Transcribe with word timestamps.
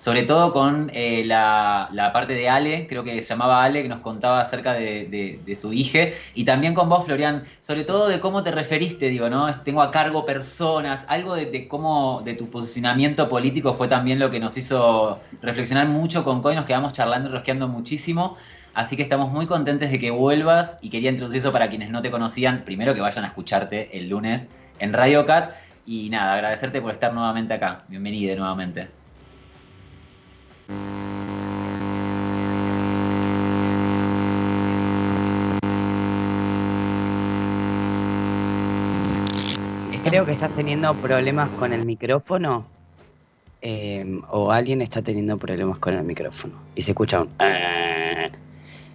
sobre 0.03 0.25
todo 0.25 0.53
con 0.53 0.91
eh, 0.95 1.23
la, 1.25 2.11
parte 2.13 2.35
de 2.35 2.49
Ale, 2.49 2.89
creo 2.89 3.05
que 3.05 3.23
se 3.23 3.29
llamaba 3.29 3.63
Ale, 3.63 3.85
que 3.85 3.89
nos 3.89 4.01
contaba 4.01 4.41
acerca 4.41 4.73
de, 4.73 5.57
su 5.57 5.73
hija. 5.73 6.09
Y 6.35 6.45
también 6.45 6.75
con 6.75 6.89
vos, 6.89 7.05
Florian, 7.05 7.45
sobre 7.61 7.85
todo 7.85 8.09
de 8.09 8.19
cómo 8.19 8.43
te 8.43 8.51
referiste, 8.51 9.11
digo, 9.11 9.31
¿no? 9.31 9.55
Tengo 9.61 9.81
a 9.81 9.93
cargo 9.93 10.27
personas, 10.27 11.05
algo 11.07 11.37
de, 11.37 11.69
cómo, 11.69 12.21
de 12.25 12.35
tu 12.35 12.51
posicionamiento 12.51 13.29
político 13.29 13.75
fue 13.75 13.87
también 13.87 14.19
lo 14.19 14.33
que 14.33 14.41
nos 14.41 14.57
hizo 14.59 15.21
reflexionar 15.41 15.87
mucho 15.87 16.25
con 16.25 16.43
COI. 16.43 16.57
Nos 16.57 16.65
quedamos 16.65 16.95
charlando 16.95 17.29
y 17.29 17.33
rosqueando 17.35 17.69
muchísimo. 17.69 18.37
Así 18.75 18.97
que 18.97 19.05
estamos 19.05 19.31
muy 19.31 19.47
contentos 19.47 19.89
de 19.89 20.01
que 20.01 20.11
vuelvas 20.11 20.79
y 20.83 20.91
quería 20.91 21.11
introducir 21.11 21.43
eso 21.43 21.53
para 21.53 21.71
quienes 21.71 21.91
no 21.91 22.03
te 22.03 22.11
conocían. 22.11 22.65
Primero 22.65 22.93
que 22.97 23.01
vayan 23.01 23.23
a 23.23 23.29
escucharte 23.29 23.97
el 23.97 24.09
lunes 24.09 24.49
en 24.81 24.95
Radio 24.95 25.25
Cat. 25.27 25.53
Y 25.87 26.11
nada, 26.11 26.35
agradecerte 26.35 26.83
por 26.83 26.91
estar 26.91 27.15
nuevamente 27.15 27.55
acá. 27.55 27.85
Bienvenida 27.87 28.35
nuevamente. 28.35 29.02
Creo 40.05 40.27
que 40.27 40.33
estás 40.33 40.53
teniendo 40.55 40.93
problemas 40.95 41.49
con 41.51 41.73
el 41.73 41.85
micrófono. 41.85 42.67
Eh, 43.63 44.05
o 44.31 44.51
alguien 44.51 44.83
está 44.83 45.01
teniendo 45.01 45.39
problemas 45.39 45.79
con 45.79 45.95
el 45.95 46.03
micrófono. 46.03 46.55
Y 46.75 46.83
se 46.83 46.91
escucha 46.91 47.23
un... 47.23 47.31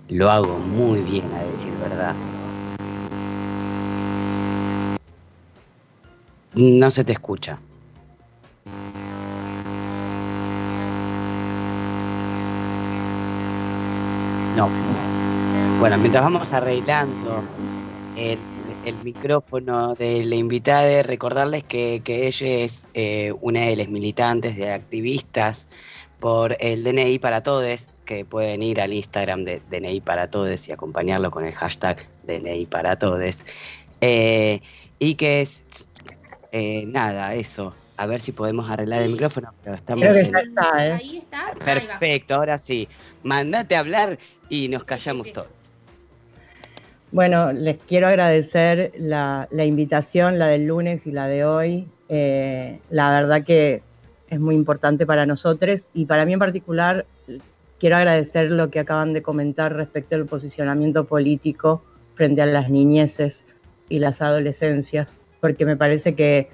Lo 0.10 0.30
hago 0.30 0.58
muy 0.60 1.02
bien, 1.02 1.34
a 1.34 1.44
decir 1.44 1.74
verdad. 1.78 2.16
No 6.56 6.92
se 6.92 7.04
te 7.04 7.14
escucha. 7.14 7.60
No. 14.58 14.72
Bueno, 15.78 16.00
mientras 16.00 16.24
vamos 16.24 16.52
arreglando 16.52 17.44
el, 18.16 19.00
micrófono 19.04 19.94
de 19.94 20.24
la 20.24 20.34
invitada, 20.34 21.04
recordarles 21.04 21.64
que, 21.64 22.02
ella 22.08 22.48
es 22.48 22.88
eh, 22.96 23.32
una 23.40 23.68
de 23.68 23.76
las 23.76 23.88
militantes, 23.88 24.56
de 24.56 24.72
activistas 24.72 25.68
por 26.20 26.58
el 26.60 26.84
DNI 26.84 27.20
para 27.20 27.44
Todes, 27.44 27.92
que 28.04 28.26
pueden 28.26 28.64
ir 28.64 28.82
al 28.82 28.94
Instagram 28.94 29.44
de 29.44 29.62
DNI 29.70 30.02
para 30.02 30.32
Todes 30.32 30.68
y 30.68 30.72
acompañarlo 30.72 31.30
con 31.30 31.46
el 31.46 31.54
hashtag 31.54 32.10
DNI 32.24 32.66
para 32.66 32.98
Todes. 32.98 33.46
Eh, 34.02 34.62
y 34.98 35.14
que 35.14 35.42
es, 35.42 35.64
eh, 36.52 36.84
nada, 36.88 37.36
eso. 37.36 37.76
A 37.98 38.06
ver 38.06 38.20
si 38.20 38.32
podemos 38.32 38.70
arreglar 38.70 39.02
el 39.02 39.12
micrófono, 39.12 39.54
pero 39.64 39.76
estamos 39.76 40.04
en... 40.06 40.36
está, 40.36 40.88
¿eh? 40.88 40.94
Ahí 40.94 41.18
está. 41.18 41.54
Perfecto, 41.66 42.36
ahora 42.36 42.58
sí. 42.58 42.88
Mandate 43.24 43.76
a 43.76 43.80
hablar 43.80 44.20
y 44.50 44.70
nos 44.70 44.84
callamos 44.84 45.32
todos. 45.34 45.50
Bueno, 47.12 47.54
les 47.54 47.78
quiero 47.84 48.08
agradecer 48.08 48.92
la, 48.98 49.48
invitación, 49.52 50.38
la 50.38 50.48
del 50.48 50.68
lunes 50.68 51.08
y 51.08 51.12
la 51.12 51.28
de 51.28 51.46
hoy. 51.46 51.88
la 52.10 53.12
verdad 53.12 53.44
que 53.44 53.82
es 54.30 54.40
muy 54.40 54.56
importante 54.56 55.06
para 55.06 55.26
nosotros 55.26 55.88
y 55.94 56.06
para 56.06 56.26
mí 56.26 56.34
en 56.34 56.40
particular 56.40 57.06
quiero 57.80 57.96
agradecer 57.96 58.52
lo 58.52 58.70
que 58.70 58.80
acaban 58.80 59.14
de 59.14 59.22
comentar 59.22 59.74
respecto 59.74 60.16
al 60.16 60.26
posicionamiento 60.26 61.06
político 61.06 61.84
frente 62.16 62.42
a 62.42 62.46
las 62.46 62.70
niñeces 62.70 63.46
y 63.90 64.00
las 64.00 64.22
adolescencias, 64.22 65.18
porque 65.40 65.66
me 65.66 65.78
parece 65.78 66.16
que 66.16 66.50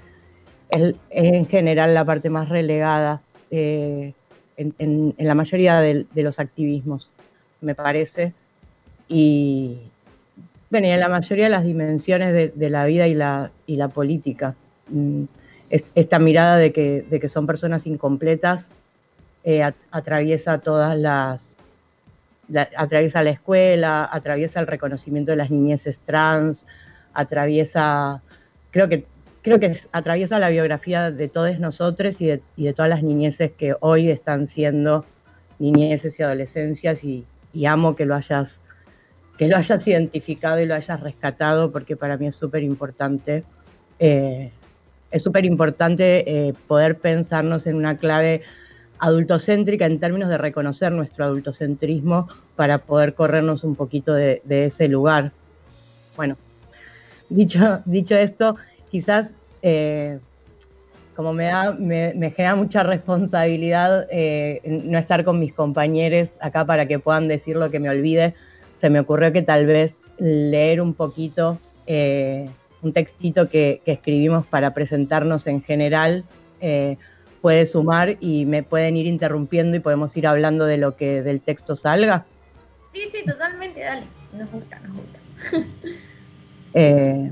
es, 0.74 0.94
en 1.10 1.46
general 1.46 1.94
la 1.94 2.04
parte 2.04 2.30
más 2.30 2.48
relegada 2.48 3.20
eh, 3.50 4.12
en, 4.56 5.14
la 5.18 5.34
mayoría 5.34 5.80
de, 5.80 6.06
los 6.14 6.38
activismos, 6.38 7.10
me 7.60 7.74
parece, 7.74 8.32
y, 9.08 9.78
bueno, 10.70 10.86
en 10.86 11.00
la 11.00 11.08
mayoría 11.08 11.44
de 11.44 11.50
las 11.50 11.64
dimensiones 11.64 12.52
de, 12.56 12.70
la 12.70 12.86
vida 12.86 13.06
y 13.08 13.14
la, 13.14 13.50
y 13.66 13.76
la 13.76 13.88
política. 13.88 14.54
Mm, 14.88 15.24
esta 15.70 16.18
mirada 16.18 16.56
de 16.56 16.72
que, 16.72 17.04
de 17.08 17.18
que 17.18 17.28
son 17.28 17.46
personas 17.46 17.86
incompletas 17.86 18.72
eh, 19.42 19.62
atraviesa 19.90 20.58
todas 20.58 20.96
las, 20.96 21.56
atraviesa 22.76 23.22
la 23.22 23.30
escuela, 23.30 24.08
atraviesa 24.10 24.60
el 24.60 24.66
reconocimiento 24.66 25.32
de 25.32 25.36
las 25.36 25.50
niñeces 25.50 25.98
trans, 25.98 26.66
atraviesa, 27.12 28.22
creo 28.70 28.88
que, 28.88 29.06
creo 29.44 29.60
que 29.60 29.78
atraviesa 29.92 30.38
la 30.38 30.48
biografía 30.48 31.10
de 31.10 31.28
todos 31.28 31.60
nosotros 31.60 32.18
y 32.22 32.28
de, 32.28 32.72
todas 32.74 32.88
las 32.88 33.02
niñeces 33.02 33.52
que 33.52 33.76
hoy 33.80 34.08
están 34.08 34.48
siendo 34.48 35.04
niñeces 35.58 36.18
y 36.18 36.22
adolescencias 36.22 37.04
y, 37.04 37.26
amo 37.66 37.94
que 37.94 38.04
lo 38.04 38.16
hayas 38.16 38.60
que 39.38 39.46
lo 39.46 39.56
hayas 39.56 39.86
identificado 39.86 40.60
y 40.60 40.66
lo 40.66 40.74
hayas 40.74 41.00
rescatado 41.00 41.70
porque 41.70 41.96
para 41.96 42.16
mí 42.16 42.26
es 42.26 42.34
súper 42.34 42.64
importante 42.64 43.44
eh, 44.00 44.50
es 45.12 45.22
súper 45.22 45.44
importante 45.44 46.48
eh, 46.48 46.54
poder 46.66 46.98
pensarnos 46.98 47.68
en 47.68 47.76
una 47.76 47.96
clave 47.96 48.42
adultocéntrica 48.98 49.86
en 49.86 50.00
términos 50.00 50.30
de 50.30 50.38
reconocer 50.38 50.90
nuestro 50.90 51.26
adultocentrismo 51.26 52.28
para 52.56 52.78
poder 52.78 53.14
corrernos 53.14 53.62
un 53.62 53.76
poquito 53.76 54.14
de, 54.14 54.40
ese 54.48 54.88
lugar. 54.88 55.30
Bueno, 56.16 56.36
dicho, 57.28 57.82
dicho 57.84 58.16
esto, 58.16 58.56
quizás 58.94 59.34
eh, 59.62 60.20
como 61.16 61.32
me, 61.32 61.46
da, 61.46 61.72
me, 61.72 62.12
genera 62.30 62.54
mucha 62.54 62.84
responsabilidad 62.84 64.06
eh, 64.08 64.60
no 64.64 64.96
estar 64.96 65.24
con 65.24 65.40
mis 65.40 65.52
compañeros 65.52 66.28
acá 66.40 66.64
para 66.64 66.86
que 66.86 67.00
puedan 67.00 67.26
decir 67.26 67.56
lo 67.56 67.72
que 67.72 67.80
me 67.80 67.88
olvide, 67.88 68.34
se 68.76 68.90
me 68.90 69.00
ocurrió 69.00 69.32
que 69.32 69.42
tal 69.42 69.66
vez 69.66 69.98
leer 70.18 70.80
un 70.80 70.94
poquito 70.94 71.58
eh, 71.88 72.48
un 72.82 72.92
textito 72.92 73.48
que, 73.48 73.82
escribimos 73.84 74.46
para 74.46 74.74
presentarnos 74.74 75.48
en 75.48 75.60
general 75.60 76.24
puede 77.40 77.66
sumar 77.66 78.16
y 78.20 78.46
me 78.46 78.62
pueden 78.62 78.96
ir 78.96 79.08
interrumpiendo 79.08 79.76
y 79.76 79.80
podemos 79.80 80.16
ir 80.16 80.28
hablando 80.28 80.66
de 80.66 80.78
lo 80.78 80.94
que 80.94 81.20
del 81.20 81.40
texto 81.40 81.74
salga. 81.74 82.26
Sí, 82.92 83.00
sí, 83.12 83.24
totalmente, 83.26 83.80
dale. 83.80 84.04
Nos 84.32 84.50
gusta, 84.52 84.78
nos 84.78 84.96
gusta. 84.96 85.18
Eh, 86.76 87.30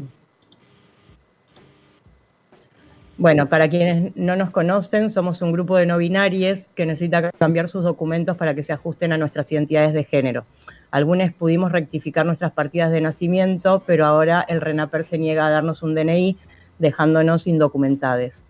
bueno, 3.23 3.49
para 3.49 3.71
quienes 3.71 4.17
no 4.17 4.35
nos 4.35 4.51
conocen, 4.51 5.09
somos 5.09 5.43
un 5.43 5.53
grupo 5.53 5.77
de 5.77 5.87
no 5.87 5.97
binarios 5.97 6.67
que 6.75 6.87
necesita 6.87 7.31
cambiar 7.31 7.69
sus 7.69 7.85
documentos 7.85 8.37
para 8.37 8.53
que 8.53 8.65
se 8.65 8.73
ajusten 8.73 9.13
a 9.13 9.17
nuestras 9.17 9.53
identidades 9.53 9.93
de 9.93 10.03
género. 10.03 10.45
Algunos 10.91 11.33
pudimos 11.33 11.71
rectificar 11.71 12.27
nuestras 12.27 12.51
partidas 12.51 12.91
de 12.91 13.01
nacimiento, 13.01 13.85
pero 13.87 14.07
ahora 14.07 14.45
el 14.49 14.61
RENAPER 14.61 15.05
se 15.05 15.19
niega 15.19 15.47
a 15.47 15.51
darnos 15.51 15.85
un 15.85 15.95
DNI, 15.95 16.37
dejándonos 16.81 17.47
indocumentados. 17.47 18.43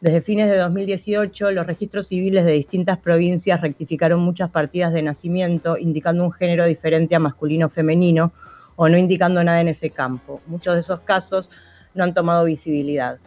Desde 0.00 0.20
fines 0.20 0.50
de 0.50 0.56
2018, 0.56 1.52
los 1.52 1.68
registros 1.68 2.08
civiles 2.08 2.44
de 2.44 2.54
distintas 2.54 2.98
provincias 2.98 3.60
rectificaron 3.60 4.18
muchas 4.18 4.50
partidas 4.50 4.92
de 4.92 5.02
nacimiento, 5.02 5.78
indicando 5.78 6.24
un 6.24 6.32
género 6.32 6.64
diferente 6.64 7.14
a 7.14 7.20
masculino 7.20 7.66
o 7.66 7.70
femenino, 7.70 8.32
o 8.74 8.88
no 8.88 8.98
indicando 8.98 9.44
nada 9.44 9.60
en 9.60 9.68
ese 9.68 9.90
campo. 9.90 10.40
Muchos 10.48 10.74
de 10.74 10.80
esos 10.80 10.98
casos 11.02 11.52
no 11.94 12.02
han 12.02 12.14
tomado 12.14 12.46
visibilidad. 12.46 13.20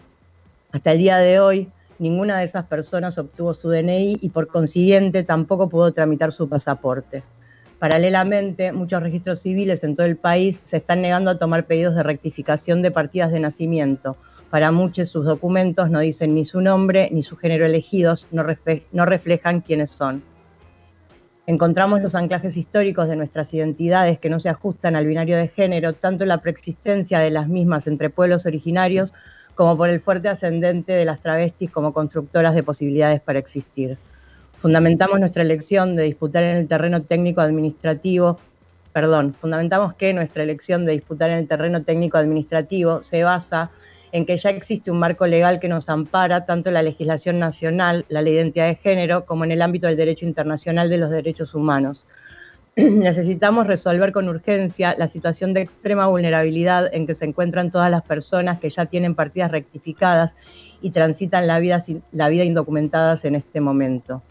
Hasta 0.71 0.94
el 0.94 1.00
día 1.00 1.18
de 1.18 1.39
hoy, 1.39 1.69
ninguna 2.00 2.39
de 2.39 2.45
esas 2.45 2.65
personas 2.65 3.18
obtuvo 3.18 3.53
su 3.53 3.69
DNI 3.69 4.19
y 4.21 4.29
por 4.29 4.47
consiguiente 4.47 5.23
tampoco 5.23 5.68
pudo 5.68 5.91
tramitar 5.91 6.31
su 6.31 6.47
pasaporte. 6.47 7.23
Paralelamente, 7.77 8.71
muchos 8.71 9.03
registros 9.03 9.41
civiles 9.41 9.83
en 9.83 9.95
todo 9.95 10.06
el 10.06 10.15
país 10.15 10.62
se 10.63 10.77
están 10.77 11.01
negando 11.01 11.31
a 11.31 11.38
tomar 11.38 11.65
pedidos 11.65 11.95
de 11.95 12.03
rectificación 12.03 12.81
de 12.81 12.91
partidas 12.91 13.31
de 13.31 13.39
nacimiento. 13.39 14.15
Para 14.50 14.71
muchos 14.71 15.09
sus 15.09 15.25
documentos 15.25 15.89
no 15.89 16.00
dicen 16.00 16.35
ni 16.35 16.45
su 16.45 16.62
nombre 16.62 17.09
ni 17.12 17.24
su 17.24 17.35
género 17.35 17.65
elegidos, 17.65 18.27
no, 18.31 18.45
no 18.91 19.06
reflejan 19.06 19.62
quiénes 19.62 19.91
son. 19.91 20.24
Encontramos 21.47 22.01
los 22.01 22.15
anclajes 22.15 22.56
históricos 22.56 23.09
de 23.09 23.15
nuestras 23.15 23.53
identidades 23.53 24.19
que 24.19 24.29
no 24.29 24.39
se 24.39 24.47
ajustan 24.47 24.95
al 24.95 25.07
binario 25.07 25.35
de 25.35 25.47
género, 25.47 25.94
tanto 25.94 26.25
la 26.25 26.38
preexistencia 26.38 27.19
de 27.19 27.31
las 27.31 27.50
mismas 27.50 27.88
entre 27.88 28.09
pueblos 28.09 28.45
originarios 28.45 29.13
como 29.56 29.77
por 29.77 29.89
el 29.89 30.01
fuerte 30.01 30.30
ascendente 30.30 30.94
de 30.94 31.06
las 31.06 31.19
travestis 31.19 31.69
como 31.69 31.94
constructoras 31.94 32.56
de 32.56 32.63
posibilidades 32.63 33.21
para 33.21 33.39
existir. 33.39 33.98
Fundamentamos 34.59 35.19
nuestra 35.19 35.42
elección 35.44 35.95
de 35.95 36.03
disputar 36.03 36.44
en 36.44 36.57
el 36.57 36.68
terreno 36.68 37.01
técnico 37.01 37.42
administrativo, 37.42 38.39
perdón, 38.94 39.33
fundamentamos 39.33 39.94
que 39.95 40.13
nuestra 40.13 40.44
elección 40.44 40.86
de 40.86 40.94
disputar 40.94 41.31
en 41.31 41.38
el 41.38 41.48
terreno 41.48 41.81
técnico 41.83 42.18
administrativo 42.18 43.01
se 43.01 43.24
basa 43.24 43.71
en 44.12 44.25
que 44.25 44.38
ya 44.38 44.50
existe 44.50 44.92
un 44.92 45.00
marco 45.00 45.25
legal 45.25 45.59
que 45.59 45.68
nos 45.68 45.89
ampara 45.89 46.45
tanto 46.45 46.69
en 46.69 46.75
la 46.75 46.83
legislación 46.83 47.39
nacional, 47.39 48.06
la 48.09 48.21
ley 48.21 48.33
de 48.33 48.42
identidad 48.42 48.68
de 48.68 48.75
género, 48.75 49.25
como 49.25 49.45
en 49.45 49.51
el 49.51 49.62
ámbito 49.62 49.88
del 49.88 49.98
derecho 49.98 50.25
internacional 50.25 50.89
de 50.89 50.98
los 50.98 51.09
derechos 51.09 51.56
humanos. 51.56 52.06
Necesitamos 52.75 53.68
resolver 53.68 54.13
con 54.13 54.29
urgencia 54.29 54.95
la 54.97 55.07
situación 55.07 55.53
de 55.53 55.62
extrema 55.62 56.07
vulnerabilidad 56.07 56.94
en 56.94 57.06
que 57.06 57.15
se 57.15 57.25
encuentran 57.25 57.69
todas 57.69 57.91
las 57.91 58.03
personas 58.03 58.59
que 58.59 58.69
ya 58.69 58.85
tienen 58.85 59.13
partidas 59.13 59.51
rectificadas 59.51 60.33
y 60.81 60.91
transitan 60.91 61.47
la 61.47 61.59
vida, 61.59 61.83
la 62.13 62.29
vida 62.29 62.45
indocumentadas 62.45 63.25
en 63.25 63.35
este 63.35 63.59
momento. 63.59 64.21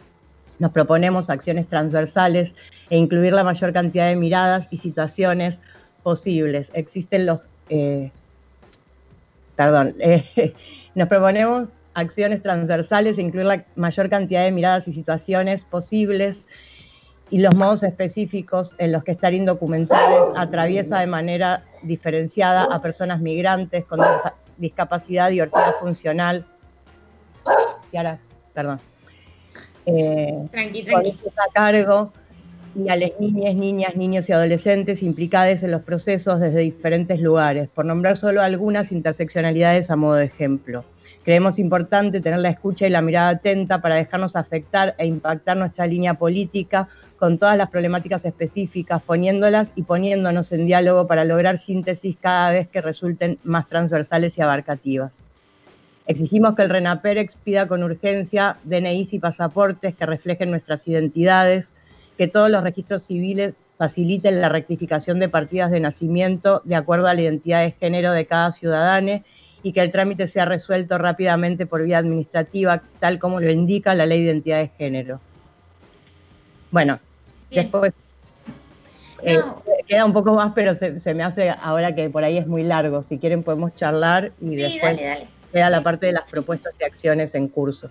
Nos 0.58 0.72
proponemos 0.72 1.28
acciones 1.28 1.68
transversales 1.68 2.54
e 2.88 2.96
incluir 2.96 3.32
la 3.34 3.44
mayor 3.44 3.72
cantidad 3.72 4.08
de 4.08 4.16
miradas 4.16 4.68
y 4.70 4.78
situaciones 4.78 5.60
posibles. 6.02 6.70
Existen 6.72 7.26
los... 7.26 7.40
Eh, 7.68 8.10
perdón, 9.54 9.94
nos 10.94 11.08
proponemos 11.08 11.68
acciones 11.92 12.42
transversales 12.42 13.18
e 13.18 13.22
incluir 13.22 13.46
la 13.46 13.64
mayor 13.76 14.08
cantidad 14.08 14.44
de 14.44 14.52
miradas 14.52 14.88
y 14.88 14.92
situaciones 14.94 15.64
posibles 15.64 16.46
y 17.30 17.38
los 17.38 17.54
modos 17.54 17.82
específicos 17.82 18.74
en 18.78 18.92
los 18.92 19.04
que 19.04 19.12
estar 19.12 19.32
indocumentados 19.32 20.32
atraviesa 20.36 21.00
de 21.00 21.06
manera 21.06 21.64
diferenciada 21.82 22.64
a 22.64 22.82
personas 22.82 23.20
migrantes 23.20 23.84
con 23.84 24.00
discapacidad, 24.58 25.30
diversidad 25.30 25.74
funcional. 25.80 26.44
Y 27.92 27.96
ahora, 27.96 28.18
perdón 28.52 28.80
eh, 29.86 30.48
a 30.52 31.52
cargo 31.52 32.12
y 32.74 32.88
a 32.88 32.96
las 32.96 33.10
niñas, 33.18 33.54
niñas, 33.56 33.96
niños 33.96 34.28
y 34.28 34.32
adolescentes 34.32 35.02
implicados 35.02 35.62
en 35.62 35.72
los 35.72 35.82
procesos 35.82 36.38
desde 36.38 36.60
diferentes 36.60 37.20
lugares, 37.20 37.68
por 37.68 37.84
nombrar 37.84 38.16
solo 38.16 38.42
algunas 38.42 38.92
interseccionalidades 38.92 39.90
a 39.90 39.96
modo 39.96 40.14
de 40.14 40.26
ejemplo. 40.26 40.84
Creemos 41.24 41.58
importante 41.58 42.20
tener 42.20 42.38
la 42.38 42.48
escucha 42.48 42.86
y 42.86 42.90
la 42.90 43.02
mirada 43.02 43.28
atenta 43.28 43.82
para 43.82 43.96
dejarnos 43.96 44.36
afectar 44.36 44.94
e 44.96 45.06
impactar 45.06 45.56
nuestra 45.56 45.86
línea 45.86 46.14
política 46.14 46.88
con 47.18 47.38
todas 47.38 47.58
las 47.58 47.68
problemáticas 47.68 48.24
específicas, 48.24 49.02
poniéndolas 49.02 49.72
y 49.76 49.82
poniéndonos 49.82 50.50
en 50.52 50.66
diálogo 50.66 51.06
para 51.06 51.26
lograr 51.26 51.58
síntesis 51.58 52.16
cada 52.18 52.52
vez 52.52 52.68
que 52.68 52.80
resulten 52.80 53.38
más 53.44 53.68
transversales 53.68 54.38
y 54.38 54.40
abarcativas. 54.40 55.12
Exigimos 56.06 56.56
que 56.56 56.62
el 56.62 56.70
RENAPER 56.70 57.18
expida 57.18 57.68
con 57.68 57.82
urgencia 57.82 58.56
DNIs 58.64 59.12
y 59.12 59.18
pasaportes 59.18 59.94
que 59.94 60.06
reflejen 60.06 60.50
nuestras 60.50 60.88
identidades, 60.88 61.72
que 62.16 62.28
todos 62.28 62.50
los 62.50 62.62
registros 62.62 63.02
civiles 63.02 63.56
faciliten 63.76 64.40
la 64.40 64.48
rectificación 64.48 65.20
de 65.20 65.28
partidas 65.28 65.70
de 65.70 65.80
nacimiento 65.80 66.62
de 66.64 66.76
acuerdo 66.76 67.06
a 67.06 67.14
la 67.14 67.20
identidad 67.20 67.62
de 67.62 67.72
género 67.72 68.12
de 68.12 68.26
cada 68.26 68.52
ciudadano 68.52 69.22
y 69.62 69.72
que 69.72 69.80
el 69.80 69.90
trámite 69.90 70.26
sea 70.26 70.44
resuelto 70.44 70.98
rápidamente 70.98 71.66
por 71.66 71.82
vía 71.82 71.98
administrativa, 71.98 72.82
tal 72.98 73.18
como 73.18 73.40
lo 73.40 73.50
indica 73.50 73.94
la 73.94 74.06
ley 74.06 74.20
de 74.20 74.26
identidad 74.26 74.58
de 74.58 74.68
género. 74.78 75.20
Bueno, 76.70 77.00
después 77.50 77.92
eh, 79.22 79.40
queda 79.86 80.04
un 80.04 80.12
poco 80.12 80.34
más, 80.34 80.52
pero 80.54 80.74
se, 80.76 81.14
me 81.14 81.22
hace 81.22 81.50
ahora 81.50 81.94
que 81.94 82.08
por 82.08 82.24
ahí 82.24 82.38
es 82.38 82.46
muy 82.46 82.62
largo. 82.62 83.02
Si 83.02 83.18
quieren 83.18 83.42
podemos 83.42 83.74
charlar 83.74 84.32
y 84.40 84.56
después 84.56 84.98
queda 85.52 85.70
la 85.70 85.82
parte 85.82 86.06
de 86.06 86.12
las 86.12 86.24
propuestas 86.24 86.72
y 86.80 86.84
acciones 86.84 87.34
en 87.34 87.48
curso. 87.48 87.90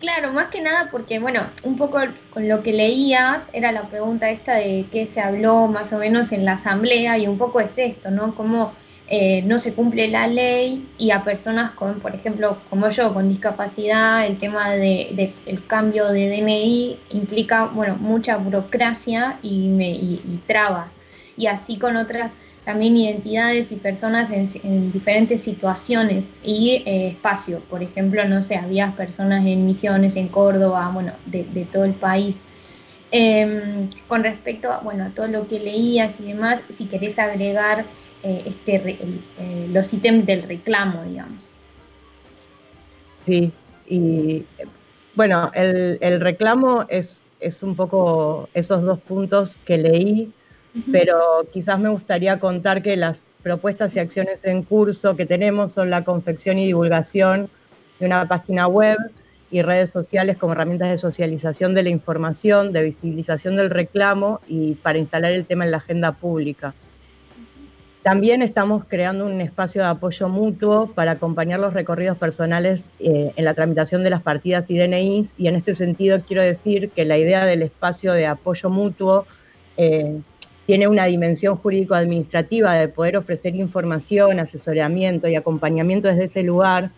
Claro, 0.00 0.32
más 0.32 0.50
que 0.50 0.60
nada 0.60 0.88
porque, 0.90 1.18
bueno, 1.18 1.46
un 1.62 1.78
poco 1.78 1.98
con 2.30 2.48
lo 2.48 2.62
que 2.62 2.72
leías 2.72 3.48
era 3.52 3.72
la 3.72 3.82
pregunta 3.84 4.28
esta 4.28 4.56
de 4.56 4.84
qué 4.92 5.06
se 5.06 5.20
habló 5.20 5.66
más 5.66 5.92
o 5.92 5.98
menos 5.98 6.32
en 6.32 6.44
la 6.44 6.52
asamblea 6.52 7.16
y 7.16 7.26
un 7.26 7.38
poco 7.38 7.60
es 7.60 7.72
esto, 7.76 8.10
¿no? 8.10 8.34
Cómo 8.34 8.74
eh, 9.08 9.42
no 9.42 9.60
se 9.60 9.74
cumple 9.74 10.08
la 10.08 10.26
ley 10.26 10.88
y 10.98 11.10
a 11.10 11.24
personas 11.24 11.72
con, 11.72 12.00
por 12.00 12.14
ejemplo, 12.14 12.58
como 12.70 12.88
yo, 12.88 13.12
con 13.12 13.28
discapacidad, 13.28 14.26
el 14.26 14.38
tema 14.38 14.70
de, 14.70 15.32
el 15.46 15.66
cambio 15.66 16.08
de 16.08 16.28
DNI 16.28 16.98
implica, 17.10 17.64
bueno, 17.66 17.96
mucha 17.96 18.36
burocracia 18.36 19.38
y, 19.42 19.68
y 19.80 20.40
trabas. 20.46 20.90
Y 21.36 21.46
así 21.46 21.78
con 21.78 21.96
otras 21.96 22.32
también 22.64 22.96
identidades 22.96 23.70
y 23.72 23.76
personas 23.76 24.30
en, 24.30 24.90
diferentes 24.90 25.42
situaciones 25.42 26.24
y 26.42 26.82
eh, 26.86 27.08
espacio. 27.08 27.60
Por 27.68 27.82
ejemplo, 27.82 28.26
no 28.26 28.44
sé, 28.44 28.56
había 28.56 28.92
personas 28.92 29.44
en 29.46 29.66
misiones 29.66 30.16
en 30.16 30.28
Córdoba, 30.28 30.90
bueno, 30.92 31.12
de, 31.26 31.66
todo 31.70 31.84
el 31.84 31.92
país. 31.92 32.36
Em, 33.10 33.90
con 34.08 34.24
respecto 34.24 34.72
a, 34.72 34.80
bueno, 34.80 35.04
a 35.04 35.10
todo 35.10 35.28
lo 35.28 35.46
que 35.46 35.60
leías 35.60 36.14
y 36.18 36.24
demás, 36.24 36.62
si 36.76 36.86
querés 36.86 37.18
agregar 37.18 37.84
este, 38.24 38.98
eh, 39.38 39.68
los 39.72 39.92
ítems 39.92 40.26
del 40.26 40.42
reclamo, 40.42 41.02
digamos. 41.04 41.40
Sí, 43.26 43.52
y 43.86 44.44
bueno, 45.14 45.50
el, 45.54 45.98
el 46.00 46.20
reclamo 46.20 46.86
es, 46.88 47.24
es 47.40 47.62
un 47.62 47.76
poco 47.76 48.48
esos 48.54 48.82
dos 48.82 48.98
puntos 49.00 49.58
que 49.64 49.78
leí 49.78 50.32
pero 50.90 51.46
quizás 51.52 51.78
me 51.78 51.88
gustaría 51.88 52.40
contar 52.40 52.82
que 52.82 52.96
las 52.96 53.24
propuestas 53.42 53.94
y 53.94 54.00
acciones 54.00 54.44
en 54.44 54.62
curso 54.62 55.14
que 55.14 55.26
tenemos 55.26 55.72
son 55.72 55.90
la 55.90 56.04
confección 56.04 56.58
y 56.58 56.66
divulgación 56.66 57.48
de 58.00 58.06
una 58.06 58.26
página 58.26 58.66
web 58.66 58.98
y 59.50 59.62
redes 59.62 59.90
sociales 59.90 60.36
como 60.36 60.54
herramientas 60.54 60.90
de 60.90 60.98
socialización 60.98 61.74
de 61.74 61.84
la 61.84 61.90
información, 61.90 62.72
de 62.72 62.82
visibilización 62.82 63.56
del 63.56 63.70
reclamo 63.70 64.40
y 64.48 64.74
para 64.74 64.98
instalar 64.98 65.32
el 65.32 65.46
tema 65.46 65.64
en 65.64 65.70
la 65.70 65.76
agenda 65.76 66.12
pública. 66.12 66.74
También 68.04 68.42
estamos 68.42 68.84
creando 68.84 69.24
un 69.24 69.40
espacio 69.40 69.80
de 69.80 69.88
apoyo 69.88 70.28
mutuo 70.28 70.88
para 70.94 71.12
acompañar 71.12 71.58
los 71.58 71.72
recorridos 71.72 72.18
personales 72.18 72.84
eh, 72.98 73.32
en 73.34 73.44
la 73.46 73.54
tramitación 73.54 74.04
de 74.04 74.10
las 74.10 74.20
partidas 74.20 74.70
y 74.70 74.76
y 74.76 75.48
en 75.48 75.56
este 75.56 75.74
sentido 75.74 76.20
quiero 76.20 76.42
decir 76.42 76.90
que 76.90 77.06
la 77.06 77.16
idea 77.16 77.46
del 77.46 77.62
espacio 77.62 78.12
de 78.12 78.26
apoyo 78.26 78.68
mutuo 78.68 79.24
eh, 79.78 80.20
tiene 80.66 80.86
una 80.86 81.06
dimensión 81.06 81.56
jurídico-administrativa 81.56 82.74
de 82.74 82.88
poder 82.88 83.16
ofrecer 83.16 83.54
información, 83.54 84.38
asesoramiento 84.38 85.26
y 85.26 85.36
acompañamiento 85.36 86.08
desde 86.08 86.24
ese 86.24 86.42
lugar, 86.42 86.90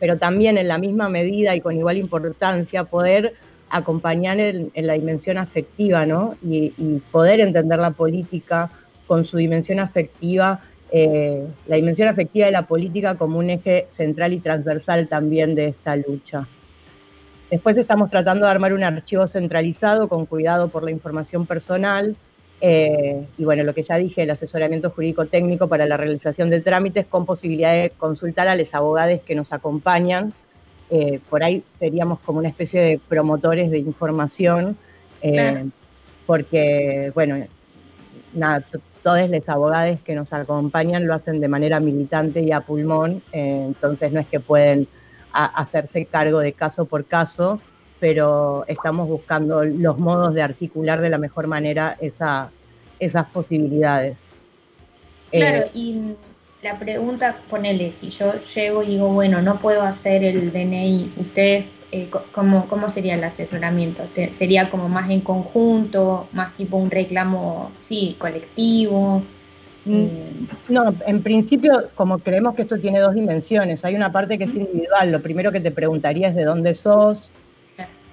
pero 0.00 0.16
también 0.16 0.56
en 0.56 0.68
la 0.68 0.78
misma 0.78 1.10
medida 1.10 1.54
y 1.54 1.60
con 1.60 1.76
igual 1.76 1.98
importancia 1.98 2.84
poder 2.84 3.34
acompañar 3.68 4.40
en, 4.40 4.70
la 4.74 4.94
dimensión 4.94 5.36
afectiva, 5.36 6.06
¿no? 6.06 6.36
Y, 6.42 6.70
poder 7.12 7.40
entender 7.40 7.78
la 7.78 7.90
política 7.90 8.70
con 9.06 9.24
su 9.24 9.36
dimensión 9.36 9.78
afectiva, 9.78 10.60
eh, 10.90 11.46
la 11.66 11.76
dimensión 11.76 12.08
afectiva 12.08 12.46
de 12.46 12.52
la 12.52 12.66
política 12.66 13.16
como 13.16 13.38
un 13.38 13.50
eje 13.50 13.86
central 13.90 14.32
y 14.32 14.40
transversal 14.40 15.08
también 15.08 15.54
de 15.54 15.68
esta 15.68 15.96
lucha. 15.96 16.46
Después 17.50 17.76
estamos 17.76 18.10
tratando 18.10 18.46
de 18.46 18.50
armar 18.50 18.72
un 18.72 18.82
archivo 18.82 19.26
centralizado 19.28 20.08
con 20.08 20.26
cuidado 20.26 20.68
por 20.68 20.82
la 20.82 20.90
información 20.90 21.46
personal, 21.46 22.16
eh, 22.60 23.26
y 23.36 23.44
bueno, 23.44 23.64
lo 23.64 23.74
que 23.74 23.82
ya 23.82 23.96
dije, 23.96 24.22
el 24.22 24.30
asesoramiento 24.30 24.90
jurídico 24.90 25.26
técnico 25.26 25.68
para 25.68 25.86
la 25.86 25.96
realización 25.96 26.48
de 26.50 26.60
trámites 26.60 27.06
con 27.06 27.26
posibilidad 27.26 27.72
de 27.72 27.90
consultar 27.90 28.48
a 28.48 28.56
los 28.56 28.74
abogados 28.74 29.20
que 29.26 29.34
nos 29.34 29.52
acompañan. 29.52 30.32
Eh, 30.88 31.20
por 31.28 31.42
ahí 31.42 31.64
seríamos 31.78 32.20
como 32.20 32.38
una 32.38 32.48
especie 32.48 32.80
de 32.80 33.00
promotores 33.08 33.70
de 33.70 33.78
información, 33.78 34.76
eh, 35.20 35.66
porque, 36.26 37.12
bueno, 37.14 37.44
nada, 38.32 38.64
todos 39.02 39.30
los 39.30 39.48
abogados 39.48 39.98
que 40.04 40.14
nos 40.14 40.32
acompañan 40.32 41.06
lo 41.06 41.14
hacen 41.14 41.40
de 41.40 41.48
manera 41.48 41.80
militante 41.80 42.40
y 42.40 42.52
a 42.52 42.60
pulmón, 42.60 43.22
entonces 43.32 44.12
no 44.12 44.20
es 44.20 44.26
que 44.26 44.40
pueden 44.40 44.88
hacerse 45.32 46.06
cargo 46.06 46.40
de 46.40 46.52
caso 46.52 46.86
por 46.86 47.04
caso, 47.04 47.60
pero 48.00 48.64
estamos 48.68 49.08
buscando 49.08 49.64
los 49.64 49.98
modos 49.98 50.34
de 50.34 50.42
articular 50.42 51.00
de 51.00 51.10
la 51.10 51.18
mejor 51.18 51.46
manera 51.46 51.96
esa, 52.00 52.50
esas 52.98 53.26
posibilidades. 53.26 54.16
Claro, 55.30 55.66
eh, 55.66 55.70
y 55.74 56.14
la 56.62 56.78
pregunta, 56.78 57.36
ponele, 57.48 57.92
si 58.00 58.10
yo 58.10 58.34
llego 58.54 58.82
y 58.82 58.88
digo, 58.88 59.08
bueno, 59.08 59.42
no 59.42 59.58
puedo 59.60 59.82
hacer 59.82 60.24
el 60.24 60.52
DNI, 60.52 61.14
ustedes 61.16 61.66
eh, 61.92 62.10
¿cómo, 62.32 62.68
¿cómo, 62.68 62.90
sería 62.90 63.14
el 63.14 63.24
asesoramiento? 63.24 64.02
¿Sería 64.38 64.70
como 64.70 64.88
más 64.88 65.08
en 65.10 65.20
conjunto, 65.20 66.28
más 66.32 66.56
tipo 66.56 66.76
un 66.76 66.90
reclamo, 66.90 67.70
sí, 67.82 68.16
colectivo? 68.18 69.22
Mm, 69.84 69.94
eh, 69.94 70.32
no, 70.68 70.94
en 71.06 71.22
principio, 71.22 71.90
como 71.94 72.18
creemos 72.18 72.56
que 72.56 72.62
esto 72.62 72.76
tiene 72.78 72.98
dos 72.98 73.14
dimensiones, 73.14 73.84
hay 73.84 73.94
una 73.94 74.10
parte 74.10 74.36
que 74.36 74.44
es 74.44 74.54
individual. 74.54 75.12
Lo 75.12 75.20
primero 75.20 75.52
que 75.52 75.60
te 75.60 75.70
preguntaría 75.70 76.28
es 76.28 76.34
de 76.34 76.44
dónde 76.44 76.74
sos, 76.74 77.30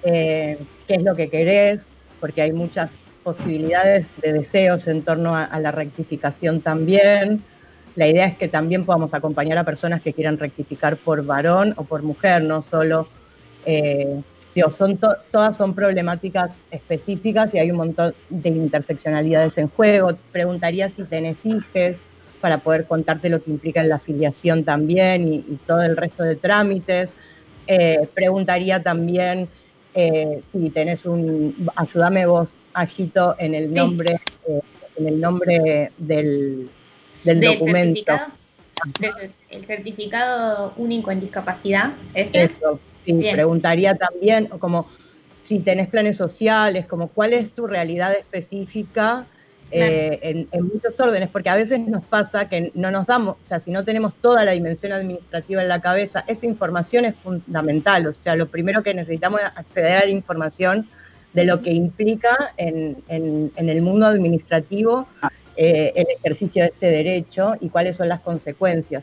eh, 0.04 0.58
qué 0.86 0.94
es 0.94 1.02
lo 1.02 1.16
que 1.16 1.28
querés, 1.28 1.88
porque 2.20 2.42
hay 2.42 2.52
muchas 2.52 2.92
posibilidades 3.24 4.06
de 4.22 4.34
deseos 4.34 4.86
en 4.86 5.02
torno 5.02 5.34
a, 5.34 5.58
la 5.58 5.72
rectificación 5.72 6.60
también. 6.60 7.42
La 7.96 8.06
idea 8.06 8.26
es 8.26 8.36
que 8.36 8.48
también 8.48 8.84
podamos 8.84 9.14
acompañar 9.14 9.58
a 9.58 9.64
personas 9.64 10.00
que 10.00 10.12
quieran 10.12 10.38
rectificar 10.38 10.96
por 10.96 11.24
varón 11.24 11.74
o 11.76 11.84
por 11.84 12.02
mujer, 12.02 12.42
no 12.42 12.62
solo 12.62 13.08
eh, 13.66 14.20
son 14.70 14.98
todas 15.30 15.56
son 15.56 15.74
problemáticas 15.74 16.54
específicas 16.70 17.52
y 17.54 17.58
hay 17.58 17.70
un 17.70 17.78
montón 17.78 18.14
de 18.30 18.50
interseccionalidades 18.50 19.58
en 19.58 19.68
juego. 19.68 20.16
Preguntaría 20.30 20.90
si 20.90 21.02
tenés 21.04 21.44
hijes 21.44 22.00
para 22.40 22.58
poder 22.58 22.86
contarte 22.86 23.28
lo 23.28 23.42
que 23.42 23.50
implica 23.50 23.80
en 23.80 23.88
la 23.88 23.96
afiliación 23.96 24.64
también 24.64 25.32
y, 25.32 25.58
todo 25.66 25.82
el 25.82 25.96
resto 25.96 26.22
de 26.22 26.36
trámites. 26.36 27.14
Eh, 27.66 28.06
preguntaría 28.14 28.82
también 28.82 29.48
eh, 29.94 30.42
si 30.52 30.70
tenés 30.70 31.04
un, 31.04 31.68
ayúdame 31.74 32.26
vos, 32.26 32.56
Agito, 32.74 33.36
en 33.38 33.54
el 33.54 33.72
nombre, 33.72 34.20
eh, 34.46 34.60
en 34.96 35.06
el 35.06 35.20
nombre 35.20 35.92
del, 35.96 36.68
documento. 37.24 38.12
el 39.48 39.66
certificado 39.66 40.74
único 40.76 41.10
en 41.10 41.20
discapacidad, 41.20 41.94
Eso, 42.12 42.78
Sí, 43.04 43.12
preguntaría 43.32 43.94
también 43.94 44.46
como 44.46 44.86
si 45.42 45.58
tenés 45.58 45.88
planes 45.88 46.16
sociales, 46.16 46.86
como 46.86 47.08
cuál 47.08 47.34
es 47.34 47.50
tu 47.52 47.66
realidad 47.66 48.12
específica 48.14 49.26
eh, 49.70 50.46
en, 50.50 50.62
muchos 50.62 50.98
órdenes, 51.00 51.28
porque 51.30 51.48
a 51.48 51.56
veces 51.56 51.80
nos 51.80 52.04
pasa 52.04 52.48
que 52.48 52.70
no 52.74 52.90
nos 52.90 53.06
damos, 53.06 53.36
o 53.42 53.46
sea, 53.46 53.58
si 53.60 53.70
no 53.70 53.84
tenemos 53.84 54.14
toda 54.20 54.44
la 54.44 54.52
dimensión 54.52 54.92
administrativa 54.92 55.62
en 55.62 55.68
la 55.68 55.80
cabeza, 55.80 56.24
esa 56.28 56.46
información 56.46 57.04
es 57.04 57.16
fundamental, 57.16 58.06
o 58.06 58.12
sea, 58.12 58.36
lo 58.36 58.46
primero 58.46 58.82
que 58.82 58.94
necesitamos 58.94 59.40
es 59.40 59.46
acceder 59.46 59.96
a 59.96 60.04
la 60.04 60.10
información 60.10 60.88
de 61.32 61.44
lo 61.44 61.60
que 61.60 61.72
implica 61.72 62.52
en, 62.56 63.02
el 63.08 63.82
mundo 63.82 64.06
administrativo 64.06 65.08
eh, 65.56 65.92
el 65.96 66.06
ejercicio 66.18 66.62
de 66.62 66.68
este 66.68 66.86
derecho 66.86 67.56
y 67.60 67.68
cuáles 67.68 67.96
son 67.96 68.08
las 68.08 68.20
consecuencias. 68.20 69.02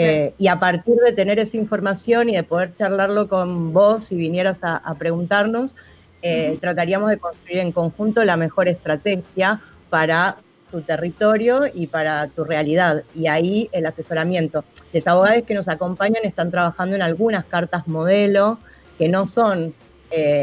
Eh, 0.00 0.32
y 0.38 0.46
a 0.46 0.60
partir 0.60 0.94
de 1.04 1.10
tener 1.10 1.40
esa 1.40 1.56
información 1.56 2.28
y 2.28 2.36
de 2.36 2.44
poder 2.44 2.72
charlarlo 2.72 3.28
con 3.28 3.72
vos 3.72 4.04
si 4.04 4.14
vinieras 4.14 4.60
a, 4.62 4.94
preguntarnos, 4.96 5.74
eh, 6.22 6.56
trataríamos 6.60 7.10
de 7.10 7.18
construir 7.18 7.58
en 7.58 7.72
conjunto 7.72 8.24
la 8.24 8.36
mejor 8.36 8.68
estrategia 8.68 9.60
para 9.90 10.36
tu 10.70 10.82
territorio 10.82 11.62
y 11.74 11.88
para 11.88 12.28
tu 12.28 12.44
realidad. 12.44 13.02
Y 13.12 13.26
ahí 13.26 13.68
el 13.72 13.86
asesoramiento. 13.86 14.64
Los 14.92 15.04
abogados 15.08 15.42
que 15.42 15.54
nos 15.54 15.66
acompañan 15.66 16.24
están 16.24 16.52
trabajando 16.52 16.94
en 16.94 17.02
algunas 17.02 17.44
cartas 17.46 17.88
modelo 17.88 18.60
que 18.98 19.08
no 19.08 19.26
son 19.26 19.74
eh, 20.12 20.40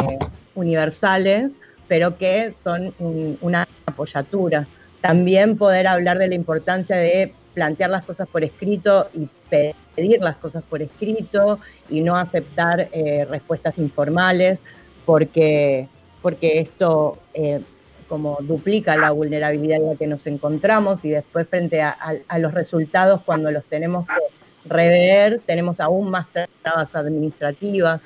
universales, 0.56 1.54
pero 1.88 2.18
que 2.18 2.54
son 2.62 2.94
una 3.40 3.66
apoyatura. 3.86 4.68
También 5.00 5.58
poder 5.58 5.88
hablar 5.88 6.18
de 6.18 6.28
la 6.28 6.36
importancia 6.36 6.98
de 6.98 7.34
plantear 7.56 7.90
las 7.90 8.06
cosas 8.06 8.28
por 8.28 8.44
escrito 8.44 9.08
y 9.16 9.28
pedir 9.50 10.22
las 10.22 10.36
cosas 10.36 10.64
por 10.64 10.84
escrito 10.84 11.60
y 11.90 12.02
no 12.02 12.16
aceptar 12.18 12.90
eh, 12.92 13.26
respuestas 13.28 13.80
informales, 13.80 14.62
porque, 15.06 15.88
porque 16.22 16.60
esto 16.60 17.18
eh, 17.34 17.62
como 18.08 18.38
duplica 18.42 18.96
la 18.98 19.12
vulnerabilidad 19.12 19.78
en 19.78 19.88
la 19.88 19.96
que 19.96 20.06
nos 20.06 20.28
encontramos 20.28 21.04
y 21.06 21.10
después 21.10 21.48
frente 21.48 21.82
a, 21.82 21.98
los 22.38 22.54
resultados 22.54 23.22
cuando 23.26 23.50
los 23.50 23.64
tenemos 23.64 24.06
que 24.06 24.70
rever, 24.70 25.42
tenemos 25.46 25.80
aún 25.80 26.12
más 26.12 26.28
trabas 26.62 26.94
administrativas. 26.94 28.02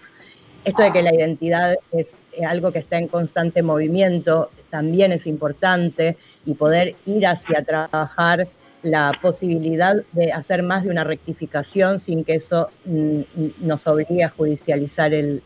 Esto 0.63 0.83
de 0.83 0.91
que 0.91 1.01
la 1.01 1.13
identidad 1.13 1.75
es 1.91 2.15
algo 2.47 2.71
que 2.71 2.79
está 2.79 2.97
en 2.97 3.07
constante 3.07 3.63
movimiento 3.63 4.51
también 4.69 5.11
es 5.11 5.25
importante 5.25 6.17
y 6.45 6.53
poder 6.53 6.95
ir 7.05 7.25
hacia 7.25 7.63
trabajar 7.63 8.47
la 8.83 9.11
posibilidad 9.21 9.95
de 10.13 10.31
hacer 10.31 10.63
más 10.63 10.83
de 10.83 10.89
una 10.89 11.03
rectificación 11.03 11.99
sin 11.99 12.23
que 12.23 12.35
eso 12.35 12.69
mm, 12.85 13.21
nos 13.59 13.85
obligue 13.87 14.23
a 14.23 14.29
judicializar 14.29 15.13
el, 15.13 15.41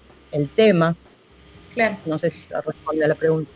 tema. 0.55 0.95
Claro. 1.75 1.97
No 2.05 2.17
sé 2.17 2.31
si 2.31 2.39
responde 2.51 3.05
a 3.05 3.07
la 3.07 3.15
pregunta. 3.15 3.51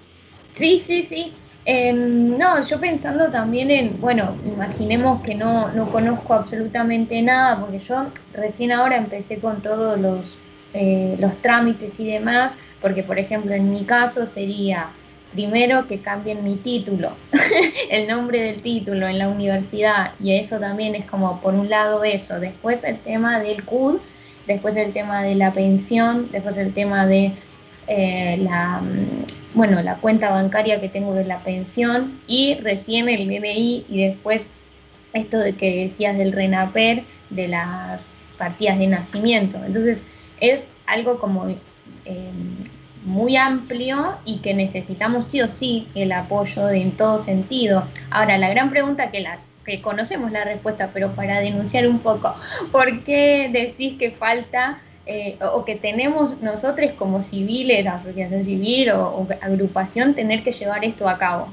Sí, 0.54 0.80
sí, 0.80 1.04
sí. 1.04 1.34
Em, 1.66 2.38
no, 2.38 2.66
yo 2.66 2.80
pensando 2.80 3.30
también 3.30 3.72
en, 3.72 4.00
bueno, 4.00 4.38
imaginemos 4.46 5.22
que 5.24 5.36
no, 5.36 5.70
no 5.74 5.92
conozco 5.92 6.34
absolutamente 6.34 7.22
nada, 7.22 7.60
porque 7.60 7.80
yo 7.80 8.06
recién 8.34 8.72
ahora 8.72 8.98
empecé 8.98 9.40
con 9.40 9.62
todos 9.62 10.00
los, 10.00 10.20
eh, 10.74 11.18
los 11.20 11.36
trámites 11.42 12.00
y 12.00 12.08
demás, 12.08 12.56
porque 12.80 13.04
por 13.04 13.20
ejemplo 13.20 13.54
en 13.54 13.72
mi 13.72 13.84
caso 13.86 14.28
sería 14.28 14.92
primero 15.34 15.88
que 15.88 16.00
cambien 16.00 16.44
mi 16.44 16.56
título, 16.56 17.12
el 17.92 18.08
nombre 18.08 18.42
del 18.42 18.62
título 18.62 19.08
en 19.08 19.20
la 19.20 19.28
universidad, 19.28 20.12
y 20.20 20.34
eso 20.34 20.60
también 20.60 20.96
es 20.96 21.06
como 21.06 21.42
por 21.42 21.54
un 21.54 21.70
lado 21.70 22.04
eso, 22.04 22.40
después 22.40 22.84
el 22.84 22.98
tema 23.00 23.40
del 23.40 23.64
CUD, 23.64 24.00
después 24.48 24.76
el 24.76 24.94
tema 24.94 25.24
de 25.24 25.36
la 25.36 25.54
pensión, 25.54 26.30
después 26.32 26.58
el 26.58 26.74
tema 26.74 27.06
de 27.06 27.34
eh, 27.88 28.38
la, 28.42 28.80
mm, 28.80 29.56
bueno, 29.56 29.82
la 29.82 29.96
cuenta 29.96 30.30
bancaria 30.30 30.82
que 30.82 30.90
tengo 30.90 31.14
de 31.14 31.26
la 31.26 31.40
pensión 31.40 32.20
y 32.28 32.56
recién 32.56 33.10
el 33.10 33.28
BBI 33.28 33.86
y 33.90 34.08
después 34.08 34.44
esto 35.14 35.40
de 35.40 35.54
que 35.54 35.88
decías 35.88 36.18
del 36.18 36.32
RENAPER, 36.32 37.04
de 37.30 37.48
las 37.48 38.02
partidas 38.38 38.80
de 38.80 38.88
nacimiento. 38.88 39.58
Entonces 39.66 40.02
es 40.40 40.68
algo 40.86 41.20
como 41.20 41.48
eh, 42.06 42.32
muy 43.08 43.38
amplio 43.38 44.18
y 44.26 44.40
que 44.40 44.54
necesitamos 44.54 45.28
sí 45.28 45.42
o 45.42 45.48
sí 45.48 45.88
el 45.96 46.12
apoyo 46.12 46.70
en 46.70 46.92
todo 46.92 47.24
sentido. 47.24 47.88
Ahora, 48.12 48.38
la 48.38 48.50
gran 48.50 48.70
pregunta 48.70 49.10
que 49.10 49.22
la 49.22 49.40
que 49.66 49.82
conocemos 49.82 50.32
la 50.32 50.46
respuesta, 50.46 50.92
pero 50.94 51.12
para 51.12 51.42
denunciar 51.42 51.88
un 51.88 52.00
poco, 52.00 52.34
¿por 52.72 53.04
qué 53.04 53.50
decís 53.52 53.98
que 54.00 54.12
falta 54.12 54.80
eh, 55.06 55.38
o 55.54 55.66
que 55.66 55.76
tenemos 55.76 56.42
nosotros 56.42 56.92
como 56.98 57.22
civiles, 57.22 57.86
asociación 57.86 58.46
civil 58.46 58.92
o, 58.92 59.28
agrupación, 59.42 60.14
tener 60.14 60.44
que 60.44 60.54
llevar 60.54 60.86
esto 60.86 61.08
a 61.08 61.18
cabo? 61.18 61.50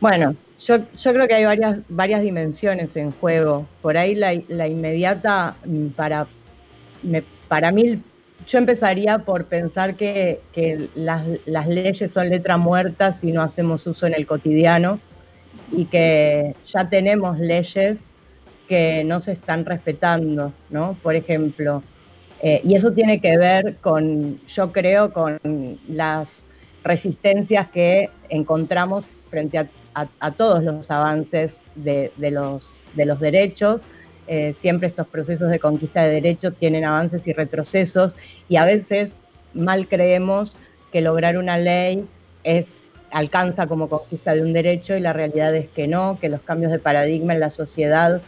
Bueno, 0.00 0.34
yo, 0.58 0.78
creo 1.12 1.28
que 1.28 1.34
hay 1.34 1.44
varias, 1.44 1.80
varias 1.88 2.22
dimensiones 2.22 2.96
en 2.96 3.10
juego. 3.12 3.66
Por 3.82 3.98
ahí 3.98 4.14
la, 4.14 4.34
la 4.48 4.68
inmediata, 4.68 5.56
mm, 5.66 5.88
para, 5.88 6.26
me, 7.02 7.22
para 7.48 7.72
mí 7.72 8.02
yo 8.46 8.58
empezaría 8.58 9.18
por 9.18 9.46
pensar 9.46 9.96
que, 9.96 10.40
las, 10.94 11.26
leyes 11.66 12.12
son 12.12 12.30
letra 12.30 12.56
muerta 12.56 13.12
si 13.12 13.32
no 13.32 13.42
hacemos 13.42 13.86
uso 13.86 14.06
en 14.06 14.14
el 14.14 14.26
cotidiano 14.26 15.00
y 15.72 15.86
que 15.86 16.54
ya 16.66 16.88
tenemos 16.88 17.38
leyes 17.38 18.04
que 18.68 19.04
no 19.04 19.20
se 19.20 19.32
están 19.32 19.64
respetando, 19.64 20.52
¿no? 20.70 20.96
Por 21.02 21.14
ejemplo, 21.16 21.82
eh, 22.42 22.60
y 22.64 22.74
eso 22.74 22.92
tiene 22.92 23.20
que 23.20 23.36
ver 23.36 23.76
con, 23.76 24.40
yo 24.46 24.72
creo, 24.72 25.12
con 25.12 25.38
las 25.88 26.48
resistencias 26.84 27.68
que 27.68 28.10
encontramos 28.28 29.10
frente 29.30 29.58
a, 29.58 30.30
todos 30.32 30.62
los 30.62 30.90
avances 30.90 31.62
de, 31.74 32.12
los, 32.18 32.82
de 32.94 33.06
los 33.06 33.18
derechos 33.18 33.80
eh, 34.28 34.54
siempre 34.58 34.88
estos 34.88 35.06
procesos 35.06 35.50
de 35.50 35.58
conquista 35.58 36.02
de 36.02 36.14
derechos 36.14 36.54
tienen 36.58 36.84
avances 36.84 37.26
y 37.26 37.32
retrocesos 37.32 38.16
y 38.48 38.56
a 38.56 38.64
veces 38.64 39.12
mal 39.54 39.88
creemos 39.88 40.56
que 40.92 41.00
lograr 41.00 41.38
una 41.38 41.58
ley 41.58 42.04
es 42.44 42.82
alcanza 43.10 43.66
como 43.66 43.88
conquista 43.88 44.34
de 44.34 44.42
un 44.42 44.52
derecho 44.52 44.96
y 44.96 45.00
la 45.00 45.12
realidad 45.12 45.54
es 45.54 45.68
que 45.68 45.86
no, 45.86 46.18
que 46.20 46.28
los 46.28 46.40
cambios 46.42 46.72
de 46.72 46.78
paradigma 46.78 47.34
en 47.34 47.40
la 47.40 47.50
sociedad 47.50 48.20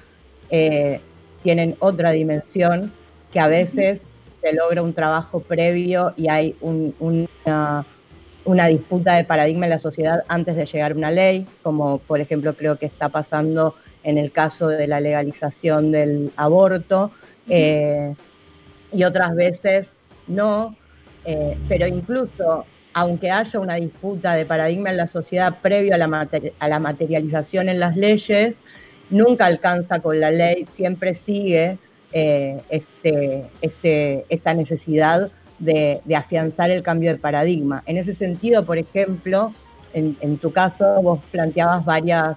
eh, 0.51 1.01
tienen 1.43 1.77
otra 1.81 2.11
dimensión, 2.13 2.93
que 3.33 3.41
a 3.41 3.49
veces 3.49 4.03
se 4.41 4.53
logra 4.53 4.83
un 4.83 4.95
trabajo 4.95 5.41
previo 5.41 6.15
y 6.17 6.29
hay 6.29 6.57
una, 6.61 7.85
una 8.45 8.67
disputa 8.67 9.17
de 9.17 9.25
paradigma 9.25 9.67
en 9.67 9.71
la 9.71 9.79
sociedad 9.79 10.25
antes 10.29 10.57
de 10.57 10.65
llegar 10.65 10.93
a 10.93 10.95
una 10.95 11.11
ley, 11.11 11.47
como 11.63 11.99
por 11.99 12.21
ejemplo 12.21 12.55
creo 12.55 12.79
que 12.79 12.87
está 12.87 13.09
pasando 13.09 13.75
en 14.05 14.19
el 14.19 14.33
caso 14.33 14.69
de 14.69 14.87
la 14.87 15.01
legalización 15.01 15.93
del 15.93 16.33
aborto, 16.37 17.11
eh, 17.49 18.15
y 18.93 19.05
otras 19.05 19.35
veces 19.35 19.91
no, 20.27 20.77
eh, 21.25 21.57
pero 21.69 21.87
incluso 21.87 22.65
aunque 22.95 23.31
haya 23.31 23.61
una 23.61 23.75
disputa 23.77 24.35
de 24.35 24.45
paradigma 24.45 24.91
en 24.91 24.97
la 24.97 25.07
sociedad 25.07 25.59
previo 25.63 25.95
a 25.95 25.99
la, 25.99 26.29
a 26.59 26.69
la 26.69 26.79
materialización 26.81 27.69
en 27.69 27.79
las 27.79 27.97
leyes, 27.97 28.57
nunca 29.11 29.47
alcanza 29.47 30.01
con 30.01 30.19
la 30.19 30.31
ley, 30.31 30.67
siempre 30.73 31.15
sigue 31.15 31.79
eh, 32.13 32.61
este, 32.71 33.45
este, 33.61 34.25
esta 34.29 34.55
necesidad 34.55 35.31
de, 35.59 36.01
afianzar 36.17 36.71
el 36.71 36.83
cambio 36.83 37.13
de 37.13 37.19
paradigma. 37.19 37.83
En 37.87 37.99
ese 37.99 38.15
sentido, 38.15 38.65
por 38.65 38.79
ejemplo, 38.79 39.53
en, 39.93 40.39
tu 40.39 40.53
caso 40.53 41.03
vos 41.03 41.21
planteabas 41.31 41.85
varias, 41.85 42.37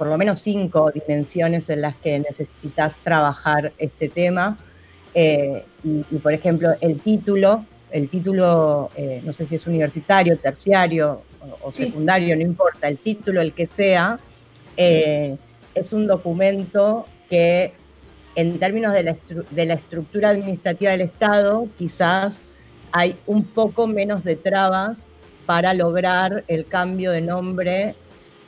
por 0.00 0.08
lo 0.08 0.16
menos 0.16 0.40
cinco 0.40 0.90
dimensiones 0.90 1.68
en 1.68 1.82
las 1.82 1.94
que 1.96 2.18
necesitas 2.18 2.96
trabajar 3.04 3.74
este 3.76 4.08
tema. 4.08 4.56
Eh, 5.12 5.62
y, 5.84 6.16
por 6.16 6.32
ejemplo, 6.32 6.70
el 6.80 7.02
título, 7.02 7.66
el 7.90 8.08
título, 8.08 8.88
eh, 8.96 9.20
no 9.22 9.34
sé 9.34 9.46
si 9.46 9.56
es 9.56 9.66
universitario, 9.66 10.38
terciario 10.38 11.20
o, 11.60 11.70
secundario, 11.70 12.34
no 12.34 12.40
importa, 12.40 12.88
el 12.88 12.96
título, 12.96 13.42
el 13.42 13.52
que 13.52 13.66
sea, 13.66 14.18
eh, 14.78 15.36
es 15.74 15.92
un 15.92 16.06
documento 16.06 17.06
que 17.28 17.74
en 18.36 18.58
términos 18.58 18.94
de 18.94 19.02
la, 19.02 19.16
de 19.50 19.66
la, 19.66 19.74
estructura 19.74 20.30
administrativa 20.30 20.92
del 20.92 21.02
Estado, 21.02 21.68
quizás 21.76 22.40
hay 22.92 23.16
un 23.26 23.44
poco 23.44 23.86
menos 23.86 24.24
de 24.24 24.36
trabas 24.36 25.06
para 25.44 25.74
lograr 25.74 26.42
el 26.48 26.64
cambio 26.64 27.10
de 27.10 27.20
nombre 27.20 27.96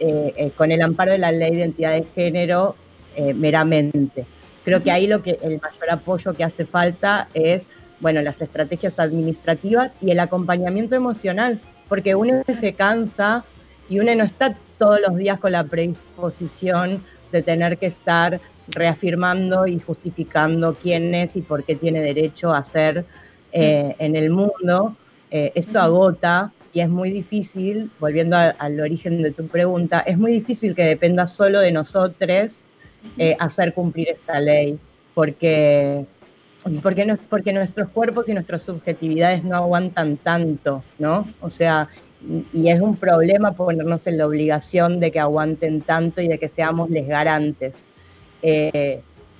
eh, 0.04 0.34
eh, 0.36 0.50
con 0.56 0.72
el 0.72 0.82
amparo 0.82 1.12
de 1.12 1.18
la 1.18 1.30
ley 1.30 1.52
de 1.52 1.58
identidad 1.58 1.92
de 1.92 2.04
género 2.12 2.74
eh, 3.14 3.32
meramente. 3.34 4.26
Creo 4.64 4.82
que 4.82 4.90
ahí 4.90 5.06
lo 5.06 5.22
que 5.22 5.38
el 5.42 5.60
mayor 5.60 5.90
apoyo 5.90 6.34
que 6.34 6.42
hace 6.42 6.66
falta 6.66 7.28
es, 7.34 7.68
bueno, 8.00 8.20
las 8.20 8.42
estrategias 8.42 8.98
administrativas 8.98 9.94
y 10.00 10.10
el 10.10 10.18
acompañamiento 10.18 10.96
emocional, 10.96 11.60
porque 11.88 12.16
uno 12.16 12.42
se 12.58 12.72
cansa 12.72 13.44
y 13.88 14.00
uno 14.00 14.12
no 14.16 14.24
está 14.24 14.56
todos 14.76 15.00
los 15.06 15.16
días 15.16 15.38
con 15.38 15.52
la 15.52 15.62
predisposición 15.62 17.04
de 17.30 17.42
tener 17.42 17.78
que 17.78 17.86
estar 17.86 18.40
reafirmando 18.66 19.68
y 19.68 19.78
justificando 19.78 20.74
quién 20.74 21.14
es 21.14 21.36
y 21.36 21.42
por 21.42 21.62
qué 21.62 21.76
tiene 21.76 22.00
derecho 22.00 22.52
a 22.52 22.64
ser 22.64 23.04
eh, 23.52 23.94
en 24.00 24.16
el 24.16 24.30
mundo, 24.30 24.96
eh, 25.30 25.52
esto 25.54 25.80
agota 25.80 26.50
y 26.72 26.80
es 26.80 26.88
muy 26.88 27.10
difícil, 27.10 27.90
volviendo 28.00 28.36
al 28.36 28.80
origen 28.80 29.22
de 29.22 29.30
tu 29.30 29.46
pregunta, 29.46 30.00
es 30.00 30.18
muy 30.18 30.32
difícil 30.32 30.74
que 30.74 30.84
dependa 30.84 31.26
solo 31.26 31.60
de 31.60 31.72
nosotros 31.72 32.58
eh, 33.18 33.36
hacer 33.38 33.74
cumplir 33.74 34.08
esta 34.08 34.40
ley, 34.40 34.78
porque, 35.14 36.06
porque, 36.82 37.04
no, 37.04 37.18
porque 37.28 37.52
nuestros 37.52 37.88
cuerpos 37.90 38.28
y 38.28 38.34
nuestras 38.34 38.62
subjetividades 38.62 39.44
no 39.44 39.56
aguantan 39.56 40.16
tanto, 40.16 40.82
¿no? 40.98 41.28
O 41.40 41.50
sea, 41.50 41.88
y 42.52 42.68
es 42.68 42.80
un 42.80 42.96
problema 42.96 43.52
ponernos 43.52 44.06
en 44.06 44.18
la 44.18 44.26
obligación 44.26 45.00
de 45.00 45.10
que 45.10 45.20
aguanten 45.20 45.82
tanto 45.82 46.22
y 46.22 46.28
de 46.28 46.38
que 46.38 46.48
seamos 46.48 46.88
les 46.88 47.06
garantes. 47.06 47.84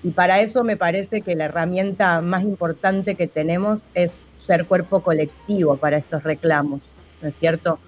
Y 0.05 0.11
para 0.11 0.41
eso 0.41 0.65
me 0.65 0.77
parece 0.77 1.23
que 1.23 1.37
la 1.37 1.45
herramienta 1.45 2.21
más 2.21 2.43
importante 2.43 3.15
que 3.15 3.29
tenemos 3.29 3.85
es 3.95 4.17
ser 4.37 4.67
cuerpo 4.67 5.01
colectivo 5.01 5.77
para 5.77 5.97
estos 5.97 6.25
reclamos, 6.25 6.81
¿no 7.23 7.29
es 7.29 7.37
cierto? 7.37 7.79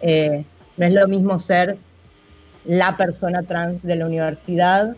Eh, 0.00 0.44
no 0.76 0.86
es 0.86 0.92
lo 0.92 1.06
mismo 1.08 1.38
ser 1.38 1.76
la 2.64 2.96
persona 2.96 3.42
trans 3.42 3.82
de 3.82 3.96
la 3.96 4.06
universidad 4.06 4.96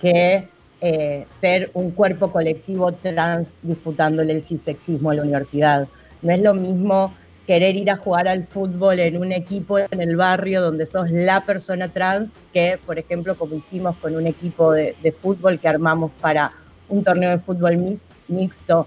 que 0.00 0.48
eh, 0.80 1.26
ser 1.40 1.70
un 1.74 1.90
cuerpo 1.90 2.32
colectivo 2.32 2.92
trans 2.92 3.54
disputándole 3.62 4.32
el 4.32 4.44
cisexismo 4.44 5.10
a 5.10 5.14
la 5.14 5.22
universidad. 5.22 5.88
No 6.22 6.32
es 6.32 6.40
lo 6.40 6.54
mismo 6.54 7.12
querer 7.46 7.74
ir 7.76 7.90
a 7.90 7.96
jugar 7.96 8.28
al 8.28 8.46
fútbol 8.46 9.00
en 9.00 9.18
un 9.18 9.32
equipo 9.32 9.78
en 9.78 10.00
el 10.00 10.16
barrio 10.16 10.62
donde 10.62 10.86
sos 10.86 11.10
la 11.10 11.44
persona 11.44 11.88
trans, 11.88 12.30
que 12.52 12.78
por 12.86 12.98
ejemplo 12.98 13.36
como 13.36 13.56
hicimos 13.56 13.96
con 13.96 14.14
un 14.14 14.26
equipo 14.26 14.72
de, 14.72 15.14
fútbol 15.20 15.58
que 15.58 15.68
armamos 15.68 16.12
para 16.20 16.52
un 16.88 17.02
torneo 17.02 17.30
de 17.30 17.38
fútbol 17.40 17.98
mixto 18.28 18.86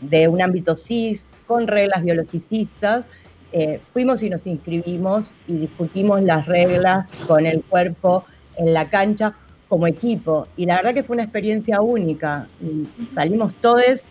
de 0.00 0.28
un 0.28 0.40
ámbito 0.40 0.76
cis, 0.76 1.28
con 1.46 1.66
reglas 1.66 2.02
biologicistas, 2.02 3.06
eh, 3.56 3.80
fuimos 3.92 4.20
y 4.24 4.30
nos 4.30 4.44
inscribimos 4.48 5.32
y 5.46 5.52
discutimos 5.58 6.20
las 6.22 6.44
reglas 6.46 7.06
con 7.28 7.46
el 7.46 7.62
cuerpo 7.62 8.24
en 8.56 8.72
la 8.72 8.90
cancha 8.90 9.36
como 9.68 9.86
equipo. 9.86 10.48
Y 10.56 10.66
la 10.66 10.78
verdad 10.78 10.92
que 10.92 11.04
fue 11.04 11.14
una 11.14 11.22
experiencia 11.22 11.80
única. 11.80 12.48
Salimos 13.14 13.54
todos 13.54 14.06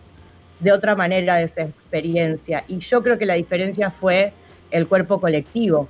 de 0.61 0.71
otra 0.71 0.95
manera 0.95 1.35
de 1.35 1.43
esa 1.43 1.63
experiencia. 1.63 2.63
Y 2.69 2.79
yo 2.79 3.03
creo 3.03 3.17
que 3.17 3.25
la 3.25 3.33
diferencia 3.33 3.91
fue 3.91 4.31
el 4.71 4.87
cuerpo 4.87 5.19
colectivo. 5.19 5.89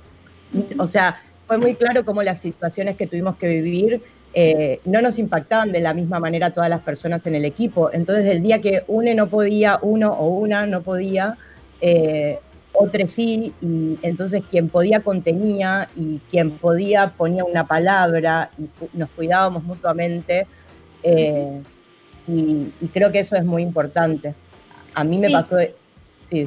O 0.76 0.88
sea, 0.88 1.22
fue 1.46 1.56
muy 1.56 1.76
claro 1.76 2.04
cómo 2.04 2.24
las 2.24 2.40
situaciones 2.40 2.96
que 2.96 3.06
tuvimos 3.06 3.36
que 3.36 3.46
vivir 3.46 4.02
eh, 4.32 4.80
no 4.84 5.00
nos 5.00 5.16
impactaban 5.20 5.70
de 5.70 5.78
la 5.78 5.94
misma 5.94 6.18
manera 6.18 6.48
a 6.48 6.50
todas 6.50 6.68
las 6.68 6.80
personas 6.80 7.24
en 7.28 7.36
el 7.36 7.44
equipo. 7.44 7.88
Entonces, 7.92 8.26
el 8.26 8.42
día 8.42 8.60
que 8.60 8.82
uno 8.88 9.14
no 9.14 9.28
podía, 9.28 9.78
uno 9.80 10.10
o 10.10 10.26
una 10.26 10.66
no 10.66 10.82
podía, 10.82 11.38
eh, 11.80 12.40
otro 12.74 13.08
sí, 13.08 13.52
y 13.60 13.98
entonces 14.02 14.42
quien 14.50 14.68
podía 14.68 15.00
contenía 15.00 15.88
y 15.96 16.18
quien 16.30 16.52
podía 16.58 17.10
ponía 17.10 17.44
una 17.44 17.66
palabra 17.66 18.50
y 18.58 18.68
nos 18.96 19.08
cuidábamos 19.10 19.62
mutuamente. 19.64 20.46
Eh, 21.02 21.62
y 22.26 22.88
creo 22.92 23.12
que 23.12 23.20
eso 23.20 23.36
es 23.36 23.44
muy 23.44 23.62
importante. 23.62 24.34
A 24.94 25.04
mí 25.04 25.18
me 25.18 25.30
pasó 25.30 25.56
de... 25.56 25.74
Sí. 26.26 26.46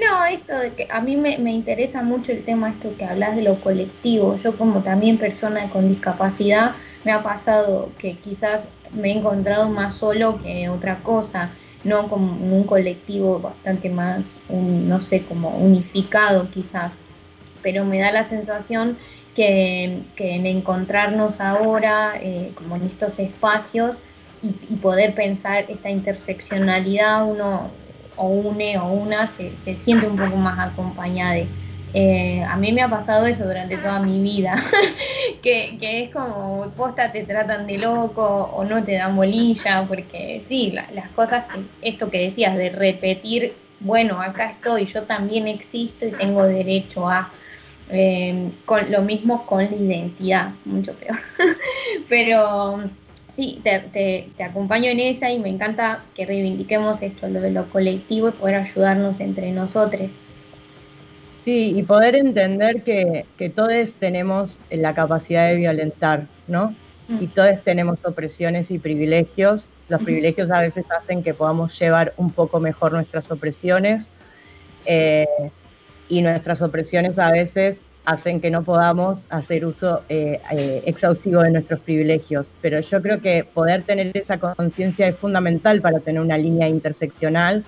No, 0.00 0.24
esto 0.24 0.58
de 0.58 0.72
que 0.72 0.88
a 0.90 1.00
mí 1.00 1.16
me, 1.16 1.36
interesa 1.52 2.02
mucho 2.02 2.32
el 2.32 2.44
tema 2.44 2.70
esto 2.70 2.96
que 2.96 3.04
hablas 3.04 3.36
de 3.36 3.42
lo 3.42 3.60
colectivo. 3.60 4.38
Yo 4.42 4.56
como 4.56 4.82
también 4.82 5.18
persona 5.18 5.68
con 5.70 5.88
discapacidad 5.88 6.72
me 7.04 7.12
ha 7.12 7.22
pasado 7.22 7.90
que 7.98 8.16
quizás 8.16 8.64
me 8.92 9.10
he 9.12 9.18
encontrado 9.18 9.68
más 9.68 9.96
solo 9.98 10.42
que 10.42 10.68
otra 10.68 11.02
cosa, 11.02 11.50
no 11.84 12.08
como 12.08 12.56
un 12.56 12.64
colectivo 12.64 13.38
bastante 13.40 13.90
más, 13.90 14.24
no 14.48 15.00
sé, 15.00 15.22
como 15.22 15.50
unificado 15.50 16.48
quizás, 16.50 16.94
pero 17.62 17.84
me 17.84 18.00
da 18.00 18.12
la 18.12 18.28
sensación 18.28 18.98
que, 19.34 20.02
en 20.16 20.46
encontrarnos 20.46 21.40
ahora, 21.40 22.14
eh, 22.20 22.52
como 22.54 22.76
en 22.76 22.84
estos 22.84 23.18
espacios, 23.18 23.96
y, 24.42 24.74
poder 24.76 25.14
pensar 25.14 25.66
esta 25.68 25.88
interseccionalidad, 25.88 27.24
uno 27.24 27.70
o 28.16 28.26
une 28.26 28.76
o 28.76 28.86
una 28.88 29.28
se, 29.36 29.52
siente 29.84 30.06
un 30.06 30.16
poco 30.16 30.36
más 30.36 30.58
acompañada. 30.58 31.44
Eh, 31.94 32.42
a 32.42 32.56
mí 32.56 32.72
me 32.72 32.80
ha 32.80 32.88
pasado 32.88 33.26
eso 33.26 33.44
durante 33.44 33.76
toda 33.76 33.98
mi 33.98 34.22
vida, 34.22 34.56
que, 35.42 35.76
es 35.80 36.10
como 36.10 36.70
posta 36.74 37.12
te 37.12 37.24
tratan 37.24 37.66
de 37.66 37.76
loco 37.76 38.24
o 38.24 38.64
no 38.64 38.82
te 38.82 38.92
dan 38.92 39.14
bolilla, 39.14 39.84
porque 39.86 40.42
sí, 40.48 40.72
las 40.94 41.10
cosas, 41.10 41.44
esto 41.82 42.08
que 42.08 42.30
decías 42.30 42.56
de 42.56 42.70
repetir, 42.70 43.52
bueno, 43.80 44.20
acá 44.22 44.52
estoy, 44.52 44.86
yo 44.86 45.02
también 45.02 45.48
existo 45.48 46.06
y 46.06 46.12
tengo 46.12 46.44
derecho 46.44 47.08
a... 47.08 47.30
Eh, 47.94 48.50
con 48.64 48.90
lo 48.90 49.02
mismo 49.02 49.44
con 49.44 49.64
la 49.64 49.76
identidad, 49.76 50.52
mucho 50.64 50.94
peor. 50.94 51.18
Pero 52.08 52.84
sí, 53.36 53.60
te, 53.62 54.30
acompaño 54.42 54.90
en 54.90 55.00
esa 55.00 55.30
y 55.30 55.38
me 55.38 55.48
encanta 55.48 56.02
que 56.14 56.24
reivindiquemos 56.24 57.02
esto, 57.02 57.28
lo 57.28 57.40
de 57.40 57.50
lo 57.50 57.68
colectivo 57.70 58.28
y 58.28 58.32
poder 58.32 58.56
ayudarnos 58.56 59.20
entre 59.20 59.50
nosotros. 59.52 60.12
Sí, 61.44 61.74
y 61.76 61.82
poder 61.82 62.14
entender 62.14 62.82
que, 62.82 63.26
todos 63.54 63.92
tenemos 63.94 64.60
la 64.70 64.94
capacidad 64.94 65.48
de 65.48 65.56
violentar, 65.56 66.28
¿no? 66.46 66.74
Mm. 67.08 67.22
Y 67.22 67.26
todos 67.26 67.62
tenemos 67.64 68.04
opresiones 68.04 68.70
y 68.70 68.78
privilegios. 68.78 69.66
Los 69.88 70.02
privilegios 70.02 70.50
a 70.52 70.60
veces 70.60 70.86
hacen 70.96 71.22
que 71.22 71.34
podamos 71.34 71.76
llevar 71.78 72.14
un 72.16 72.30
poco 72.30 72.60
mejor 72.60 72.92
nuestras 72.92 73.30
opresiones 73.32 74.12
eh, 74.86 75.26
y 76.08 76.22
nuestras 76.22 76.62
opresiones 76.62 77.18
a 77.18 77.32
veces 77.32 77.82
hacen 78.04 78.40
que 78.40 78.50
no 78.50 78.62
podamos 78.62 79.26
hacer 79.30 79.64
uso 79.64 80.02
eh, 80.08 80.40
eh, 80.52 80.82
exhaustivo 80.86 81.42
de 81.42 81.50
nuestros 81.50 81.80
privilegios. 81.80 82.54
Pero 82.60 82.80
yo 82.80 83.02
creo 83.02 83.20
que 83.20 83.42
poder 83.42 83.82
tener 83.82 84.16
esa 84.16 84.38
conciencia 84.38 85.08
es 85.08 85.16
fundamental 85.16 85.80
para 85.80 85.98
tener 85.98 86.22
una 86.22 86.38
línea 86.38 86.68
interseccional, 86.68 87.64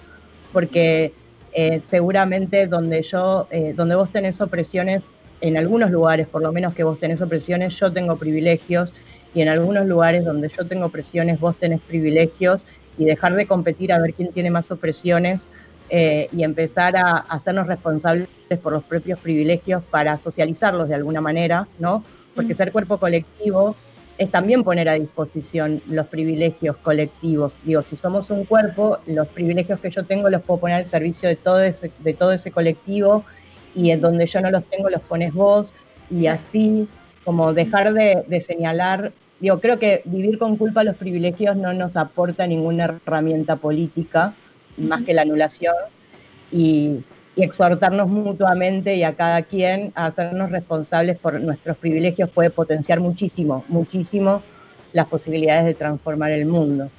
porque 0.52 1.12
eh, 1.54 1.80
seguramente 1.84 2.66
donde 2.66 3.02
yo, 3.02 3.48
donde 3.74 3.94
vos 3.94 4.10
tenés 4.10 4.40
opresiones, 4.40 5.04
en 5.40 5.56
algunos 5.56 5.90
lugares, 5.90 6.26
por 6.26 6.42
lo 6.42 6.52
menos 6.52 6.74
que 6.74 6.84
vos 6.84 6.98
tenés 6.98 7.20
opresiones, 7.20 7.78
yo 7.78 7.92
tengo 7.92 8.16
privilegios, 8.16 8.94
y 9.34 9.42
en 9.42 9.48
algunos 9.48 9.86
lugares 9.86 10.24
donde 10.24 10.48
yo 10.48 10.66
tengo 10.66 10.86
opresiones, 10.86 11.38
vos 11.38 11.56
tenés 11.56 11.80
privilegios, 11.80 12.66
y 12.96 13.04
dejar 13.04 13.34
de 13.34 13.46
competir 13.46 13.92
a 13.92 14.00
ver 14.00 14.14
quién 14.14 14.32
tiene 14.32 14.50
más 14.50 14.70
opresiones 14.70 15.48
eh, 15.90 16.28
y 16.32 16.44
empezar 16.44 16.96
a, 16.96 17.18
hacernos 17.18 17.66
responsables 17.66 18.28
por 18.62 18.72
los 18.72 18.84
propios 18.84 19.18
privilegios 19.20 19.82
para 19.90 20.18
socializarlos 20.18 20.88
de 20.88 20.94
alguna 20.94 21.20
manera, 21.20 21.68
¿no? 21.78 22.02
Porque 22.34 22.54
mm. 22.54 22.56
ser 22.56 22.72
cuerpo 22.72 22.98
colectivo 22.98 23.76
es 24.16 24.30
también 24.30 24.62
poner 24.62 24.88
a 24.88 24.94
disposición 24.94 25.82
los 25.86 26.06
privilegios 26.06 26.76
colectivos. 26.76 27.54
Digo, 27.64 27.82
si 27.82 27.96
somos 27.96 28.30
un 28.30 28.44
cuerpo, 28.44 28.98
los 29.06 29.26
privilegios 29.28 29.80
que 29.80 29.90
yo 29.90 30.04
tengo 30.04 30.30
los 30.30 30.42
puedo 30.42 30.60
poner 30.60 30.76
al 30.76 30.88
servicio 30.88 31.28
de 31.28 31.36
todo 31.36 31.60
ese, 31.60 31.90
de 31.98 32.14
todo 32.14 32.32
ese 32.32 32.50
colectivo 32.52 33.24
y 33.74 33.90
en 33.90 34.00
donde 34.00 34.26
yo 34.26 34.40
no 34.40 34.50
los 34.50 34.64
tengo 34.66 34.88
los 34.88 35.02
pones 35.02 35.32
vos. 35.32 35.74
Y 36.10 36.26
así 36.26 36.88
como 37.24 37.52
dejar 37.54 37.92
de, 37.92 38.40
señalar 38.40 39.12
digo, 39.40 39.60
creo 39.60 39.78
que 39.78 40.02
vivir 40.04 40.38
con 40.38 40.56
culpa 40.56 40.84
los 40.84 40.96
privilegios 40.96 41.56
no 41.56 41.72
nos 41.72 41.96
aporta 41.96 42.46
ninguna 42.46 42.84
herramienta 42.84 43.56
política, 43.56 44.34
más 44.76 45.02
que 45.02 45.12
la 45.12 45.22
anulación, 45.22 45.74
y, 46.52 47.00
y 47.36 47.42
exhortarnos 47.42 48.08
mutuamente 48.08 48.94
y 48.94 49.02
a 49.02 49.14
cada 49.14 49.42
quien 49.42 49.92
a 49.94 50.06
hacernos 50.06 50.50
responsables 50.50 51.18
por 51.18 51.40
nuestros 51.40 51.76
privilegios 51.76 52.30
puede 52.30 52.50
potenciar 52.50 53.00
muchísimo, 53.00 53.64
muchísimo 53.68 54.42
las 54.92 55.06
posibilidades 55.06 55.64
de 55.64 55.74
transformar 55.74 56.30
el 56.30 56.46
mundo. 56.46 56.90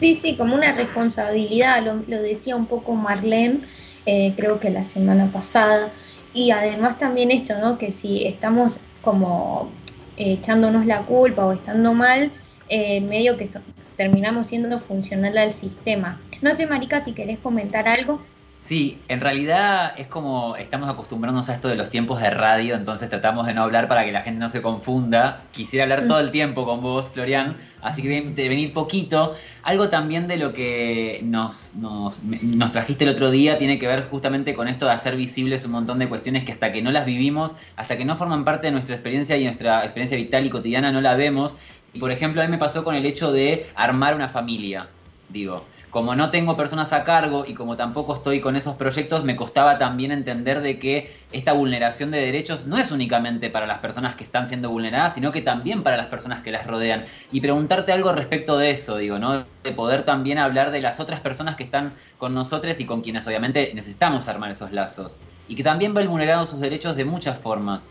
Sí, 0.00 0.18
sí, 0.20 0.36
como 0.36 0.54
una 0.56 0.72
responsabilidad, 0.72 1.82
lo, 1.82 2.22
decía 2.22 2.56
un 2.56 2.66
poco 2.66 2.94
Marlene, 2.94 3.60
eh, 4.06 4.34
creo 4.36 4.58
que 4.58 4.70
la 4.70 4.84
semana 4.90 5.30
pasada, 5.32 5.90
y 6.34 6.50
además 6.50 6.98
también 6.98 7.30
esto, 7.30 7.56
¿no? 7.58 7.78
Que 7.78 7.92
si 7.92 8.26
estamos 8.26 8.76
como 9.02 9.70
eh, 10.16 10.32
echándonos 10.32 10.84
la 10.84 11.02
culpa 11.02 11.46
o 11.46 11.52
estando 11.52 11.94
mal, 11.94 12.32
eh, 12.68 13.00
medio 13.00 13.36
que 13.38 13.48
terminamos 13.96 14.48
siendo 14.48 14.80
funcional 14.80 15.38
al 15.38 15.54
sistema. 15.54 16.20
No 16.42 16.54
sé, 16.56 16.66
Marica, 16.66 17.04
si 17.04 17.12
querés 17.12 17.38
comentar 17.38 17.86
algo. 17.86 18.20
Sí, 18.66 18.98
en 19.08 19.20
realidad 19.20 19.92
es 19.98 20.06
como 20.06 20.56
estamos 20.56 20.88
acostumbrándonos 20.88 21.50
a 21.50 21.54
esto 21.54 21.68
de 21.68 21.76
los 21.76 21.90
tiempos 21.90 22.22
de 22.22 22.30
radio, 22.30 22.76
entonces 22.76 23.10
tratamos 23.10 23.46
de 23.46 23.52
no 23.52 23.62
hablar 23.62 23.88
para 23.88 24.06
que 24.06 24.12
la 24.12 24.22
gente 24.22 24.40
no 24.40 24.48
se 24.48 24.62
confunda. 24.62 25.44
Quisiera 25.52 25.82
hablar 25.82 26.06
todo 26.06 26.18
el 26.18 26.30
tiempo 26.30 26.64
con 26.64 26.80
vos, 26.80 27.06
Florian, 27.12 27.58
así 27.82 28.00
que 28.00 28.22
de 28.22 28.48
venir 28.48 28.72
poquito. 28.72 29.34
Algo 29.64 29.90
también 29.90 30.28
de 30.28 30.38
lo 30.38 30.54
que 30.54 31.20
nos, 31.24 31.74
nos, 31.74 32.22
nos, 32.22 32.72
trajiste 32.72 33.04
el 33.04 33.10
otro 33.10 33.30
día 33.30 33.58
tiene 33.58 33.78
que 33.78 33.86
ver 33.86 34.08
justamente 34.08 34.54
con 34.54 34.66
esto 34.66 34.86
de 34.86 34.92
hacer 34.92 35.14
visibles 35.14 35.66
un 35.66 35.72
montón 35.72 35.98
de 35.98 36.08
cuestiones 36.08 36.44
que 36.44 36.52
hasta 36.52 36.72
que 36.72 36.80
no 36.80 36.90
las 36.90 37.04
vivimos, 37.04 37.54
hasta 37.76 37.98
que 37.98 38.06
no 38.06 38.16
forman 38.16 38.46
parte 38.46 38.68
de 38.68 38.72
nuestra 38.72 38.94
experiencia 38.94 39.36
y 39.36 39.44
nuestra 39.44 39.84
experiencia 39.84 40.16
vital 40.16 40.46
y 40.46 40.48
cotidiana 40.48 40.90
no 40.90 41.02
la 41.02 41.16
vemos. 41.16 41.54
Y 41.92 41.98
por 41.98 42.10
ejemplo, 42.10 42.40
a 42.40 42.46
mí 42.46 42.50
me 42.50 42.58
pasó 42.58 42.82
con 42.82 42.94
el 42.94 43.04
hecho 43.04 43.30
de 43.30 43.66
armar 43.74 44.14
una 44.14 44.30
familia, 44.30 44.88
digo 45.28 45.73
como 45.94 46.16
no 46.16 46.32
tengo 46.32 46.56
personas 46.56 46.92
a 46.92 47.04
cargo 47.04 47.44
y 47.46 47.54
como 47.54 47.76
tampoco 47.76 48.14
estoy 48.14 48.40
con 48.40 48.56
esos 48.56 48.74
proyectos, 48.74 49.22
me 49.22 49.36
costaba 49.36 49.78
también 49.78 50.10
entender 50.10 50.60
de 50.60 50.80
que 50.80 51.16
esta 51.30 51.52
vulneración 51.52 52.10
de 52.10 52.18
derechos 52.18 52.66
no 52.66 52.78
es 52.78 52.90
únicamente 52.90 53.48
para 53.48 53.68
las 53.68 53.78
personas 53.78 54.16
que 54.16 54.24
están 54.24 54.48
siendo 54.48 54.70
vulneradas, 54.70 55.14
sino 55.14 55.30
que 55.30 55.40
también 55.40 55.84
para 55.84 55.96
las 55.96 56.06
personas 56.06 56.42
que 56.42 56.50
las 56.50 56.66
rodean. 56.66 57.04
Y 57.30 57.40
preguntarte 57.40 57.92
algo 57.92 58.10
respecto 58.10 58.58
de 58.58 58.72
eso, 58.72 58.96
digo, 58.96 59.20
¿no? 59.20 59.44
De 59.62 59.70
poder 59.70 60.02
también 60.02 60.38
hablar 60.38 60.72
de 60.72 60.80
las 60.80 60.98
otras 60.98 61.20
personas 61.20 61.54
que 61.54 61.62
están 61.62 61.92
con 62.18 62.34
nosotros 62.34 62.80
y 62.80 62.86
con 62.86 63.00
quienes 63.00 63.24
obviamente 63.28 63.70
necesitamos 63.72 64.26
armar 64.26 64.50
esos 64.50 64.72
lazos. 64.72 65.20
Y 65.46 65.54
que 65.54 65.62
también 65.62 65.94
ven 65.94 66.08
vulnerados 66.08 66.48
sus 66.48 66.58
derechos 66.58 66.96
de 66.96 67.04
muchas 67.04 67.38
formas. 67.38 67.88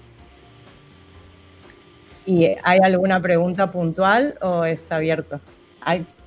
¿Y 2.25 2.47
hay 2.65 2.79
alguna 2.83 3.21
pregunta 3.21 3.71
puntual 3.71 4.37
o 4.41 4.65
es 4.65 4.91
abierto? 4.91 5.39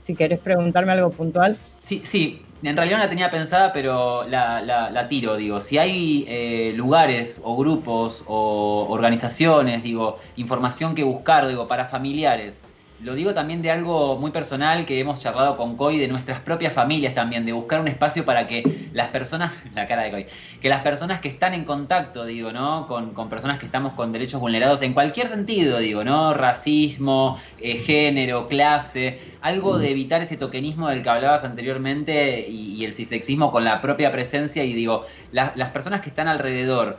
Si 0.05 0.15
querés 0.15 0.39
preguntarme 0.39 0.93
algo 0.93 1.11
puntual. 1.11 1.57
Sí, 1.79 2.03
sí, 2.05 2.43
en 2.63 2.77
realidad 2.77 2.99
no 2.99 3.05
la 3.05 3.11
tenía 3.11 3.31
pensada, 3.31 3.73
pero 3.73 4.27
la, 4.29 5.07
tiro, 5.09 5.37
digo, 5.37 5.61
si 5.61 5.79
hay 5.79 6.25
eh, 6.29 6.73
lugares 6.75 7.41
o 7.45 7.57
grupos 7.57 8.25
o 8.27 8.87
organizaciones, 8.89 9.83
digo, 9.83 10.19
información 10.37 10.95
que 10.95 11.05
buscar, 11.05 11.47
digo, 11.49 11.69
para 11.69 11.87
familiares 11.87 12.63
lo 13.01 13.15
digo 13.15 13.35
también 13.35 13.61
de 13.61 13.71
algo 13.71 14.17
muy 14.17 14.31
personal 14.31 14.87
que 14.87 14.99
hemos 14.99 15.21
charlado 15.21 15.57
con 15.57 15.77
Coy, 15.77 15.99
de 15.99 16.09
nuestras 16.09 16.41
propias 16.41 16.73
familias 16.73 17.15
también, 17.15 17.45
de 17.45 17.53
buscar 17.53 17.81
un 17.81 17.89
espacio 17.89 18.25
para 18.25 18.49
que 18.49 18.76
las 18.97 19.09
personas, 19.09 19.53
la 19.75 19.87
cara 19.87 20.03
de 20.03 20.11
Coy, 20.11 20.27
que 20.61 20.69
las 20.69 20.81
personas 20.81 21.21
que 21.21 21.29
están 21.29 21.55
en 21.55 21.65
contacto, 21.65 22.25
digo, 22.25 22.53
¿no? 22.53 22.89
Con, 22.89 23.29
personas 23.29 23.59
que 23.59 23.67
estamos 23.67 23.93
con 23.93 24.11
derechos 24.11 24.41
vulnerados 24.41 24.83
en 24.83 24.95
cualquier 24.95 25.29
sentido, 25.29 25.79
digo, 25.79 26.03
¿no? 26.03 26.33
Racismo, 26.33 27.39
eh, 27.61 27.77
género, 27.77 28.49
clase, 28.49 29.21
algo 29.43 29.79
de 29.79 29.91
evitar 29.91 30.23
ese 30.23 30.37
tokenismo 30.37 30.89
del 30.89 31.03
que 31.03 31.11
hablabas 31.11 31.45
anteriormente 31.45 32.49
y, 32.49 32.85
el 32.85 32.95
cisexismo 32.95 33.51
con 33.51 33.65
la 33.65 33.81
propia 33.83 34.13
presencia 34.13 34.65
y 34.65 34.73
digo, 34.73 35.07
las 35.33 35.71
personas 35.71 36.01
que 36.01 36.09
están 36.09 36.29
alrededor, 36.29 36.99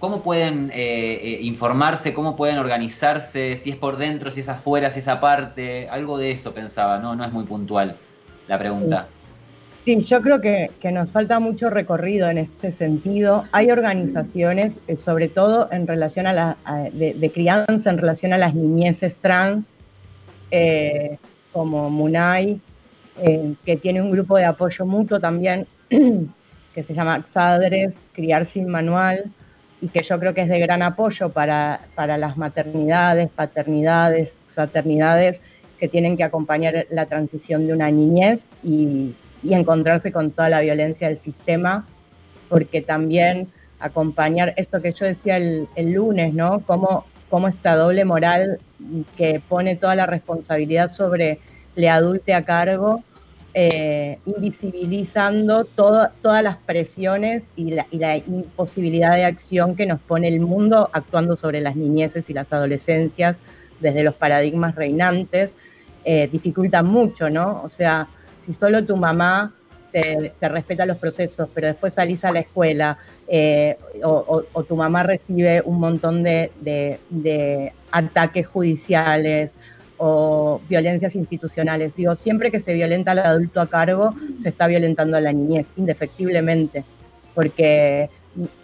¿Cómo 0.00 0.22
pueden 0.22 0.70
eh, 0.72 1.18
eh, 1.24 1.38
informarse? 1.42 2.14
¿Cómo 2.14 2.36
pueden 2.36 2.58
organizarse? 2.58 3.56
Si 3.56 3.70
es 3.70 3.74
por 3.76 3.96
dentro, 3.96 4.30
si 4.30 4.38
es 4.42 4.48
afuera, 4.48 4.92
si 4.92 5.00
es 5.00 5.08
aparte. 5.08 5.88
Algo 5.88 6.18
de 6.18 6.30
eso 6.30 6.54
pensaba, 6.54 7.00
¿no? 7.00 7.16
No 7.16 7.24
es 7.24 7.32
muy 7.32 7.42
puntual 7.42 7.96
la 8.46 8.58
pregunta. 8.60 9.08
Sí, 9.88 9.98
yo 10.02 10.20
creo 10.20 10.42
que, 10.42 10.68
nos 10.92 11.10
falta 11.10 11.40
mucho 11.40 11.70
recorrido 11.70 12.28
en 12.28 12.36
este 12.36 12.72
sentido. 12.72 13.44
Hay 13.52 13.70
organizaciones, 13.70 14.76
eh, 14.86 14.98
sobre 14.98 15.28
todo 15.28 15.72
en 15.72 15.86
relación 15.86 16.26
a 16.26 16.34
la, 16.34 16.56
de, 16.92 17.30
crianza, 17.32 17.88
en 17.88 17.96
relación 17.96 18.34
a 18.34 18.36
las 18.36 18.54
niñeces 18.54 19.16
trans, 19.16 19.72
como 21.54 21.88
MUNAI, 21.88 22.60
que 23.64 23.76
tiene 23.78 24.02
un 24.02 24.10
grupo 24.10 24.36
de 24.36 24.44
apoyo 24.44 24.84
mutuo 24.84 25.20
también, 25.20 25.66
que 25.88 26.82
se 26.82 26.92
llama 26.92 27.24
XADRES, 27.32 27.96
Criar 28.12 28.44
Sin 28.44 28.68
Manual, 28.68 29.32
y 29.80 29.88
que 29.88 30.02
yo 30.02 30.20
creo 30.20 30.34
que 30.34 30.42
es 30.42 30.50
de 30.50 30.60
gran 30.60 30.82
apoyo 30.82 31.30
para, 31.30 31.80
las 31.96 32.36
maternidades, 32.36 33.30
paternidades, 33.30 34.36
paternidades 34.54 35.40
que 35.80 35.88
tienen 35.88 36.18
que 36.18 36.24
acompañar 36.24 36.86
la 36.90 37.06
transición 37.06 37.66
de 37.66 37.72
una 37.72 37.90
niñez 37.90 38.42
y, 38.62 39.14
encontrarse 39.42 40.12
con 40.12 40.30
toda 40.30 40.48
la 40.50 40.60
violencia 40.60 41.08
del 41.08 41.18
sistema, 41.18 41.86
porque 42.48 42.82
también 42.82 43.48
acompañar 43.80 44.54
esto 44.56 44.80
que 44.80 44.92
yo 44.92 45.06
decía 45.06 45.36
el, 45.36 45.68
lunes, 45.92 46.34
¿no? 46.34 46.60
Cómo, 46.66 47.06
cómo 47.30 47.48
esta 47.48 47.76
doble 47.76 48.04
moral 48.04 48.58
que 49.16 49.40
pone 49.48 49.76
toda 49.76 49.94
la 49.94 50.06
responsabilidad 50.06 50.88
sobre 50.88 51.38
le 51.76 51.88
adulte 51.88 52.34
a 52.34 52.42
cargo 52.42 53.04
eh, 53.54 54.18
invisibilizando 54.26 55.64
todas 55.64 56.12
las 56.44 56.58
presiones 56.58 57.44
y 57.56 57.70
la, 57.72 58.16
imposibilidad 58.18 59.16
de 59.16 59.24
acción 59.24 59.74
que 59.74 59.86
nos 59.86 60.00
pone 60.00 60.28
el 60.28 60.40
mundo 60.40 60.90
actuando 60.92 61.36
sobre 61.36 61.60
las 61.60 61.74
niñeces 61.74 62.28
y 62.28 62.34
las 62.34 62.52
adolescencias 62.52 63.36
desde 63.80 64.04
los 64.04 64.14
paradigmas 64.14 64.74
reinantes, 64.74 65.54
eh, 66.04 66.28
dificulta 66.30 66.82
mucho, 66.82 67.30
¿no? 67.30 67.62
O 67.64 67.68
sea, 67.68 68.08
si 68.48 68.54
solo 68.54 68.84
tu 68.84 68.96
mamá 68.96 69.52
te, 69.92 70.32
respeta 70.40 70.86
los 70.86 70.96
procesos, 70.96 71.48
pero 71.54 71.68
después 71.68 71.94
salís 71.94 72.24
a 72.24 72.32
la 72.32 72.40
escuela 72.40 72.98
eh, 73.28 73.76
o, 74.02 74.42
tu 74.66 74.74
mamá 74.74 75.04
recibe 75.04 75.62
un 75.64 75.78
montón 75.78 76.24
de 76.24 77.72
ataques 77.92 78.46
judiciales 78.46 79.54
o 79.98 80.60
violencias 80.68 81.14
institucionales. 81.16 81.94
Digo, 81.94 82.14
siempre 82.14 82.50
que 82.50 82.60
se 82.60 82.72
violenta 82.72 83.10
al 83.10 83.18
adulto 83.18 83.60
a 83.60 83.66
cargo, 83.66 84.14
se 84.38 84.48
está 84.48 84.66
violentando 84.66 85.16
a 85.16 85.20
la 85.20 85.32
niñez, 85.32 85.66
indefectiblemente, 85.76 86.84
porque 87.34 88.08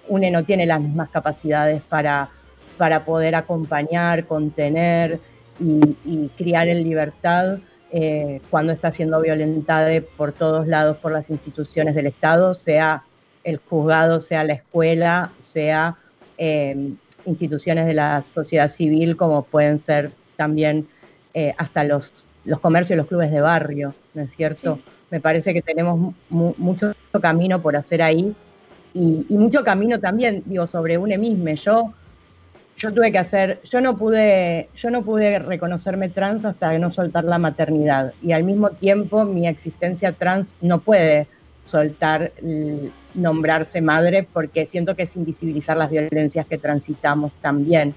UNE 0.08 0.30
no 0.30 0.44
tiene 0.44 0.66
las 0.66 0.80
mismas 0.80 1.10
capacidades 1.10 1.82
para, 1.82 2.30
para 2.78 3.04
poder 3.04 3.34
acompañar, 3.34 4.26
contener 4.26 5.18
y, 5.60 6.28
criar 6.36 6.68
en 6.68 6.82
libertad 6.82 7.58
eh, 7.96 8.40
cuando 8.50 8.72
está 8.72 8.90
siendo 8.90 9.20
violentada 9.20 9.88
por 10.16 10.32
todos 10.32 10.66
lados 10.66 10.96
por 10.96 11.12
las 11.12 11.30
instituciones 11.30 11.94
del 11.94 12.08
Estado, 12.08 12.52
sea 12.52 13.04
el 13.44 13.58
juzgado, 13.58 14.20
sea 14.20 14.42
la 14.42 14.54
escuela, 14.54 15.30
sea 15.38 15.96
eh, 16.36 16.90
instituciones 17.24 17.86
de 17.86 17.94
la 17.94 18.24
sociedad 18.34 18.68
civil, 18.68 19.16
como 19.16 19.44
pueden 19.44 19.78
ser 19.78 20.10
también 20.34 20.88
eh, 21.34 21.54
hasta 21.56 21.84
los, 21.84 22.24
los 22.44 22.58
comercios, 22.58 22.96
los 22.96 23.06
clubes 23.06 23.30
de 23.30 23.40
barrio, 23.40 23.94
¿no 24.14 24.22
es 24.22 24.34
cierto? 24.34 24.80
Me 25.12 25.20
parece 25.20 25.54
que 25.54 25.62
tenemos 25.62 26.14
mucho 26.30 26.94
camino 27.22 27.62
por 27.62 27.76
hacer 27.76 28.02
ahí 28.02 28.34
y, 28.92 29.24
mucho 29.28 29.62
camino 29.62 30.00
también, 30.00 30.42
digo, 30.46 30.66
sobre 30.66 30.98
un 30.98 31.10
mismo. 31.20 31.54
Yo, 31.54 31.94
yo 32.76 32.92
tuve 32.92 33.12
que 33.12 33.18
hacer, 33.18 33.60
yo 33.64 33.80
no 33.80 33.96
pude, 33.96 34.68
yo 34.74 34.90
no 34.90 35.02
pude 35.02 35.38
reconocerme 35.38 36.08
trans 36.08 36.44
hasta 36.44 36.76
no 36.78 36.92
soltar 36.92 37.24
la 37.24 37.38
maternidad. 37.38 38.12
Y 38.22 38.32
al 38.32 38.44
mismo 38.44 38.70
tiempo 38.70 39.24
mi 39.24 39.46
existencia 39.46 40.12
trans 40.12 40.54
no 40.60 40.80
puede 40.80 41.28
soltar 41.64 42.32
nombrarse 43.14 43.80
madre 43.80 44.26
porque 44.30 44.66
siento 44.66 44.94
que 44.96 45.04
es 45.04 45.16
invisibilizar 45.16 45.76
las 45.76 45.90
violencias 45.90 46.46
que 46.46 46.58
transitamos 46.58 47.32
también. 47.40 47.94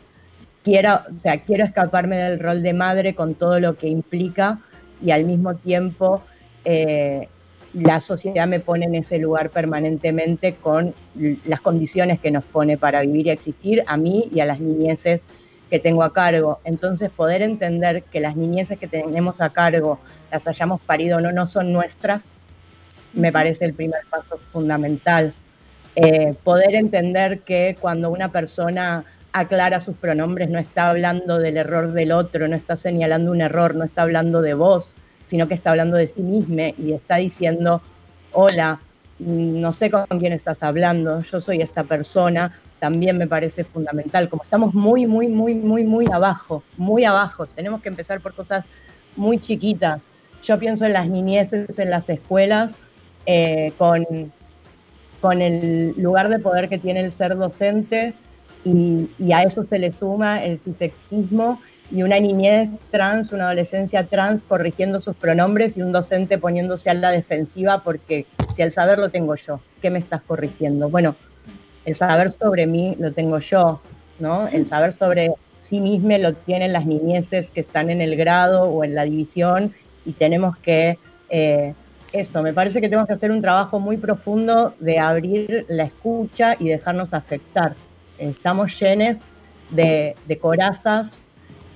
Quiero, 0.64 1.02
o 1.16 1.20
sea, 1.20 1.42
quiero 1.42 1.64
escaparme 1.64 2.18
del 2.18 2.40
rol 2.40 2.62
de 2.62 2.74
madre 2.74 3.16
con 3.16 3.36
todo 3.36 3.60
lo 3.60 3.78
que 3.78 3.88
implica 3.88 4.60
y 5.02 5.12
al 5.12 5.26
mismo 5.26 5.56
tiempo 5.56 6.22
eh, 6.66 7.30
la 7.74 8.00
sociedad 8.00 8.48
me 8.48 8.60
pone 8.60 8.86
en 8.86 8.96
ese 8.96 9.18
lugar 9.20 9.50
permanentemente 9.50 10.56
con 10.56 10.94
las 11.46 11.62
condiciones 11.62 12.20
que 12.20 12.32
nos 12.32 12.44
pone 12.44 12.78
para 12.78 13.02
vivir 13.02 13.28
y 13.28 13.30
existir 13.32 13.84
a 13.88 13.98
mí 13.98 14.30
y 14.32 14.40
a 14.40 14.46
las 14.46 14.60
niñeces 14.60 15.26
que 15.70 15.80
tengo 15.80 16.04
a 16.04 16.14
cargo. 16.14 16.60
Entonces 16.64 17.10
poder 17.10 17.42
entender 17.42 18.04
que 18.04 18.20
las 18.20 18.36
niñeces 18.36 18.80
que 18.80 18.88
tenemos 18.88 19.42
a 19.42 19.50
cargo, 19.50 20.00
las 20.32 20.48
hayamos 20.48 20.82
parido 20.82 21.18
o 21.18 21.22
no, 21.22 21.32
no 21.32 21.48
son 21.48 21.74
nuestras, 21.74 22.26
me 23.14 23.32
parece 23.32 23.66
el 23.66 23.74
primer 23.74 24.02
paso 24.10 24.38
fundamental. 24.52 25.34
Eh, 25.96 26.36
poder 26.44 26.76
entender 26.76 27.40
que 27.40 27.76
cuando 27.80 28.12
una 28.12 28.32
persona 28.32 29.06
aclara 29.34 29.80
sus 29.82 29.96
pronombres, 29.98 30.50
no 30.50 30.60
está 30.60 30.90
hablando 30.90 31.40
del 31.40 31.58
error 31.58 31.94
del 31.94 32.12
otro, 32.12 32.48
no 32.48 32.56
está 32.56 32.78
señalando 32.78 33.32
un 33.32 33.42
error, 33.42 33.76
no 33.76 33.84
está 33.84 34.04
hablando 34.04 34.42
de 34.42 34.54
vos, 34.54 34.96
sino 35.28 35.48
que 35.48 35.54
está 35.54 35.72
hablando 35.72 35.98
de 35.98 36.08
sí 36.08 36.22
misma 36.22 36.70
y 36.78 36.94
está 36.94 37.18
diciendo, 37.18 37.82
hola, 38.32 38.80
no 39.20 39.74
sé 39.74 39.90
con 39.90 40.06
quién 40.20 40.34
estás 40.34 40.64
hablando, 40.64 41.22
yo 41.22 41.42
soy 41.42 41.62
esta 41.62 41.84
persona, 41.84 42.54
también 42.80 43.18
me 43.18 43.28
parece 43.28 43.64
fundamental. 43.64 44.30
Como 44.30 44.44
estamos 44.44 44.74
muy, 44.74 45.06
muy, 45.06 45.28
muy, 45.28 45.56
muy, 45.56 45.84
muy 45.84 46.06
abajo, 46.12 46.64
muy 46.78 47.04
abajo, 47.04 47.46
tenemos 47.48 47.82
que 47.82 47.90
empezar 47.90 48.22
por 48.22 48.34
cosas 48.34 48.66
muy 49.16 49.40
chiquitas. 49.40 50.02
Yo 50.44 50.60
pienso 50.60 50.86
en 50.86 50.94
las 50.94 51.08
niñeces, 51.08 51.78
en 51.80 51.90
las 51.90 52.10
escuelas, 52.10 52.76
eh, 53.26 53.74
con, 53.78 54.06
con 55.20 55.42
el 55.42 55.94
lugar 55.98 56.30
de 56.30 56.40
poder 56.40 56.70
que 56.70 56.78
tiene 56.78 57.02
el 57.02 57.12
ser 57.12 57.36
docente 57.36 58.14
y, 58.64 59.10
y 59.18 59.32
a 59.34 59.44
eso 59.44 59.64
se 59.64 59.80
le 59.80 59.92
suma 59.92 60.44
el 60.44 60.60
cisexismo 60.60 61.60
y 61.90 62.04
una 62.04 62.20
niñez 62.20 62.70
trans, 62.92 63.32
una 63.32 63.46
adolescencia 63.46 64.06
trans 64.06 64.44
corrigiendo 64.44 65.00
sus 65.00 65.16
pronombres 65.16 65.78
y 65.78 65.82
un 65.82 65.92
docente 65.92 66.38
poniéndose 66.38 66.90
a 66.90 66.94
la 66.94 67.12
defensiva 67.12 67.84
porque 67.84 68.26
si 68.56 68.62
el 68.62 68.72
saber 68.72 69.00
lo 69.00 69.10
tengo 69.10 69.36
yo, 69.36 69.62
¿qué 69.82 69.90
me 69.90 70.00
estás 70.00 70.22
corrigiendo? 70.22 70.90
Bueno, 70.90 71.16
el 71.86 71.96
saber 71.96 72.32
sobre 72.32 72.68
mí 72.68 72.96
lo 73.00 73.14
tengo 73.14 73.40
yo, 73.40 73.82
¿no? 74.20 74.48
El 74.48 74.68
saber 74.68 74.92
sobre 74.92 75.32
sí 75.60 75.80
mismo 75.80 76.18
lo 76.18 76.34
tienen 76.34 76.74
las 76.74 76.86
niñeces 76.86 77.52
que 77.52 77.62
están 77.62 77.90
en 77.90 78.02
el 78.02 78.16
grado 78.16 78.64
o 78.64 78.84
en 78.84 78.96
la 78.96 79.04
división 79.04 79.74
y 80.06 80.14
tenemos 80.14 80.58
que, 80.58 80.98
eh, 81.30 81.74
esto, 82.14 82.42
me 82.42 82.54
parece 82.54 82.80
que 82.80 82.88
tenemos 82.88 83.08
que 83.08 83.14
hacer 83.14 83.32
un 83.32 83.42
trabajo 83.42 83.80
muy 83.80 83.98
profundo 83.98 84.74
de 84.80 85.00
abrir 85.00 85.66
la 85.68 85.84
escucha 85.84 86.56
y 86.58 86.70
dejarnos 86.70 87.14
afectar. 87.14 87.76
Estamos 88.18 88.80
llenos 88.80 89.18
de, 89.70 90.16
corazas 90.42 91.12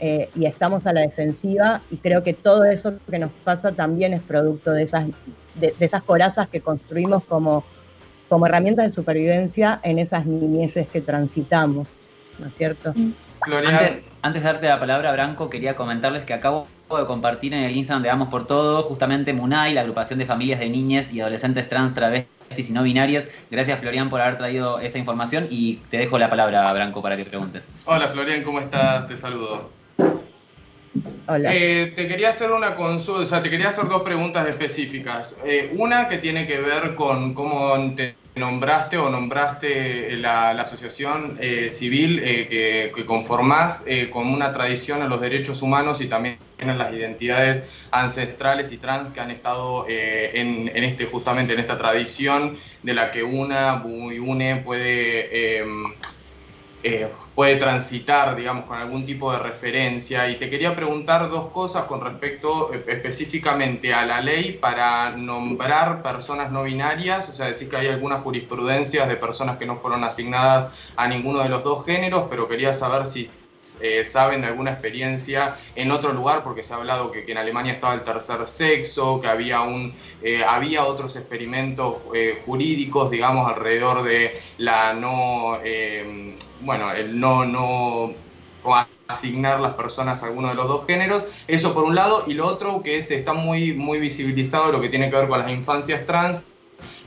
eh, 0.02 0.30
y 0.36 0.46
estamos 0.46 0.86
a 0.86 0.92
la 0.92 1.02
defensiva 1.02 1.82
y 1.90 1.98
creo 1.98 2.24
que 2.24 2.34
todo 2.34 2.66
eso 2.66 2.96
que 3.10 3.20
nos 3.20 3.32
pasa 3.46 3.72
también 3.72 4.14
es 4.14 4.22
producto 4.22 4.72
de 4.72 4.84
esas, 4.84 5.06
de 5.56 5.74
esas 5.80 6.04
corazas 6.04 6.50
que 6.50 6.60
construimos 6.60 7.24
como 7.24 7.64
como 8.32 8.46
herramienta 8.46 8.84
de 8.84 8.94
supervivencia 8.94 9.82
en 9.84 10.00
esas 10.00 10.26
niñeces 10.26 10.88
que 10.88 11.02
transitamos, 11.02 11.86
¿no 12.40 12.48
es 12.48 12.56
cierto? 12.56 12.94
Mm. 12.96 13.12
Antes, 14.22 14.42
de 14.42 14.48
darte 14.48 14.68
la 14.70 14.80
palabra, 14.80 15.12
Branco, 15.12 15.50
quería 15.50 15.76
comentarles 15.76 16.24
que 16.24 16.34
acabo 16.34 16.66
de 16.98 17.06
compartir 17.06 17.54
en 17.54 17.64
el 17.64 17.76
Instagram 17.76 18.04
de 18.04 18.08
Vamos 18.08 18.30
por 18.30 18.48
Todo, 18.48 18.84
justamente 18.84 19.34
MUNAI, 19.34 19.74
la 19.74 19.82
agrupación 19.82 20.18
de 20.18 20.26
familias 20.26 20.62
de 20.62 20.70
niñas 20.70 21.12
y 21.12 21.20
adolescentes 21.20 21.68
trans, 21.68 21.94
travestis 21.94 22.70
y 22.70 22.72
no 22.72 22.84
binarias. 22.84 23.28
Gracias, 23.50 23.82
Florian, 23.82 24.10
por 24.10 24.22
haber 24.22 24.38
traído 24.38 24.80
esa 24.80 24.98
información 24.98 25.48
y 25.50 25.82
te 25.90 25.98
dejo 25.98 26.18
la 26.18 26.30
palabra, 26.30 26.72
Branco, 26.72 27.02
para 27.02 27.18
que 27.18 27.26
preguntes. 27.26 27.66
Hola, 27.84 28.08
Florian, 28.08 28.46
¿cómo 28.46 28.62
estás? 28.62 29.10
Te 29.10 29.18
saludo. 29.18 29.81
Hola. 31.28 31.56
Eh, 31.56 31.94
te 31.96 32.08
quería 32.08 32.30
hacer 32.30 32.52
una 32.52 32.76
consulta, 32.76 33.22
o 33.22 33.26
sea, 33.26 33.42
te 33.42 33.50
quería 33.50 33.70
hacer 33.70 33.88
dos 33.88 34.04
preguntas 34.04 34.48
específicas. 34.48 35.38
Eh, 35.46 35.72
una 35.78 36.10
que 36.10 36.18
tiene 36.18 36.46
que 36.46 36.60
ver 36.60 36.96
con 36.96 37.34
cómo 37.34 37.74
te 37.96 38.16
nombraste 38.36 38.98
o 38.98 39.10
nombraste 39.10 40.18
la, 40.18 40.50
asociación 40.52 41.38
eh, 41.42 41.70
civil 41.70 42.22
que, 42.22 42.92
que, 42.96 43.06
conformás 43.06 43.84
con 44.12 44.28
una 44.28 44.54
tradición 44.54 45.02
en 45.02 45.10
los 45.10 45.20
derechos 45.20 45.62
humanos 45.62 46.00
y 46.00 46.08
también 46.08 46.38
en 46.58 46.78
las 46.78 46.94
identidades 46.94 47.64
ancestrales 47.92 48.72
y 48.72 48.78
trans 48.78 49.14
que 49.14 49.20
han 49.20 49.32
estado 49.32 49.86
en, 49.88 50.72
en, 50.74 50.84
este 50.84 51.06
justamente 51.06 51.54
en 51.54 51.60
esta 51.60 51.78
tradición 51.78 52.58
de 52.84 52.94
la 52.94 53.12
que 53.12 53.24
una 53.24 53.84
y 53.86 54.20
une 54.20 54.58
puede 54.58 55.62
eh, 56.84 57.12
puede 57.36 57.56
transitar, 57.56 58.36
digamos, 58.36 58.66
con 58.66 58.78
algún 58.78 59.06
tipo 59.06 59.32
de 59.32 59.40
referencia. 59.40 60.30
Y 60.30 60.36
te 60.36 60.50
quería 60.50 60.76
preguntar 60.76 61.30
dos 61.30 61.52
cosas 61.52 61.84
con 61.86 62.02
respecto 62.02 62.74
eh, 62.74 62.84
específicamente 62.88 63.94
a 63.94 64.06
la 64.06 64.22
ley 64.22 64.54
para 64.54 65.12
nombrar 65.12 66.02
personas 66.02 66.52
no 66.52 66.64
binarias, 66.64 67.30
o 67.30 67.34
sea, 67.34 67.48
decir 67.48 67.70
que 67.70 67.78
hay 67.78 67.88
algunas 67.88 68.22
jurisprudencias 68.24 69.08
de 69.08 69.16
personas 69.16 69.58
que 69.58 69.66
no 69.66 69.78
fueron 69.78 70.04
asignadas 70.04 70.74
a 70.96 71.08
ninguno 71.08 71.40
de 71.40 71.50
los 71.50 71.64
dos 71.64 71.86
géneros, 71.86 72.28
pero 72.30 72.48
quería 72.48 72.74
saber 72.74 73.08
si 73.08 73.30
eh, 73.80 74.06
saben 74.06 74.42
de 74.42 74.48
alguna 74.48 74.72
experiencia 74.72 75.58
en 75.76 75.92
otro 75.92 76.14
lugar, 76.14 76.44
porque 76.44 76.64
se 76.64 76.74
ha 76.74 76.78
hablado 76.78 77.12
que, 77.12 77.26
en 77.28 77.38
Alemania 77.38 77.74
estaba 77.74 77.94
el 77.94 78.04
tercer 78.04 78.48
sexo, 78.48 79.22
que 79.22 79.28
había, 79.28 79.62
un, 79.62 79.94
eh, 80.22 80.44
había 80.44 80.84
otros 80.86 81.16
experimentos 81.16 81.98
eh, 82.14 82.42
jurídicos, 82.46 83.10
digamos, 83.10 83.48
alrededor 83.48 84.04
de 84.04 84.40
la 84.58 84.94
no, 84.94 85.60
bueno, 86.62 86.92
el 86.92 87.20
no, 87.20 87.46
no 87.46 88.14
asignar 89.08 89.60
las 89.60 89.74
personas 89.74 90.24
a 90.24 90.28
alguno 90.28 90.50
de 90.50 90.56
los 90.56 90.68
dos 90.68 90.86
géneros. 90.86 91.26
Eso 91.48 91.74
por 91.74 91.84
un 91.84 91.96
lado, 91.96 92.24
y 92.28 92.34
lo 92.34 92.48
otro 92.48 92.82
que 92.84 92.98
es, 92.98 93.12
está 93.12 93.34
muy, 93.34 93.74
muy 93.74 94.00
visibilizado 94.00 94.72
lo 94.72 94.82
que 94.82 94.90
tiene 94.90 95.10
que 95.10 95.18
ver 95.18 95.28
con 95.28 95.40
las 95.40 95.52
infancias 95.52 96.06
trans, 96.06 96.44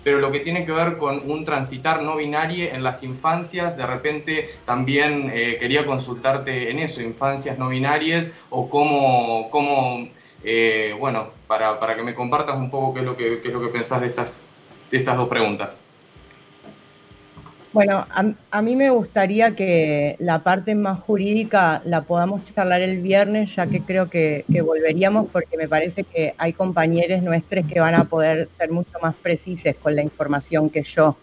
pero 0.05 0.21
lo 0.21 0.31
que 0.31 0.40
tiene 0.40 0.64
que 0.64 0.73
ver 0.73 0.99
con 0.99 1.23
un 1.29 1.45
transitar 1.45 2.03
no 2.03 2.17
binario 2.17 2.71
en 2.71 2.85
las 2.85 3.03
infancias, 3.03 3.77
de 3.77 3.87
repente 3.87 4.51
también 4.67 5.33
eh, 5.35 5.57
quería 5.59 5.87
consultarte 5.87 6.71
en 6.71 6.79
eso, 6.79 7.03
infancias 7.03 7.59
no 7.59 7.71
binarias, 7.71 8.29
o 8.51 8.69
cómo, 8.69 9.51
cómo 9.51 10.07
eh, 10.45 10.95
bueno, 11.01 11.29
para, 11.47 11.81
para, 11.81 11.97
que 11.97 12.03
me 12.03 12.14
compartas 12.14 12.57
un 12.57 12.71
poco 12.71 12.93
qué 12.93 13.01
es 13.01 13.07
lo 13.07 13.17
que, 13.17 13.40
qué 13.40 13.49
es 13.49 13.55
lo 13.55 13.62
que 13.62 13.69
pensás 13.69 14.03
de 14.03 14.09
estas, 14.09 14.38
de 14.90 14.99
estas 14.99 15.17
dos 15.17 15.29
preguntas. 15.29 15.71
Bueno, 17.74 18.06
a, 18.52 18.62
mí 18.62 18.76
me 18.76 18.90
gustaría 18.90 19.56
que 19.56 20.14
la 20.20 20.44
parte 20.44 20.76
más 20.76 21.00
jurídica 21.00 21.82
la 21.84 22.02
podamos 22.02 22.44
charlar 22.44 22.82
el 22.82 23.02
viernes, 23.02 23.56
ya 23.56 23.66
que 23.66 23.80
creo 23.80 24.08
que, 24.08 24.44
volveríamos, 24.64 25.26
porque 25.32 25.56
me 25.56 25.66
parece 25.66 26.04
que 26.04 26.34
hay 26.38 26.52
compañeros 26.52 27.20
nuestros 27.24 27.66
que 27.66 27.80
van 27.80 27.96
a 27.96 28.04
poder 28.04 28.48
ser 28.52 28.70
mucho 28.70 28.96
más 29.02 29.16
precisos 29.16 29.74
con 29.82 29.96
la 29.96 30.04
información 30.04 30.70
que 30.70 30.84
yo, 30.84 31.16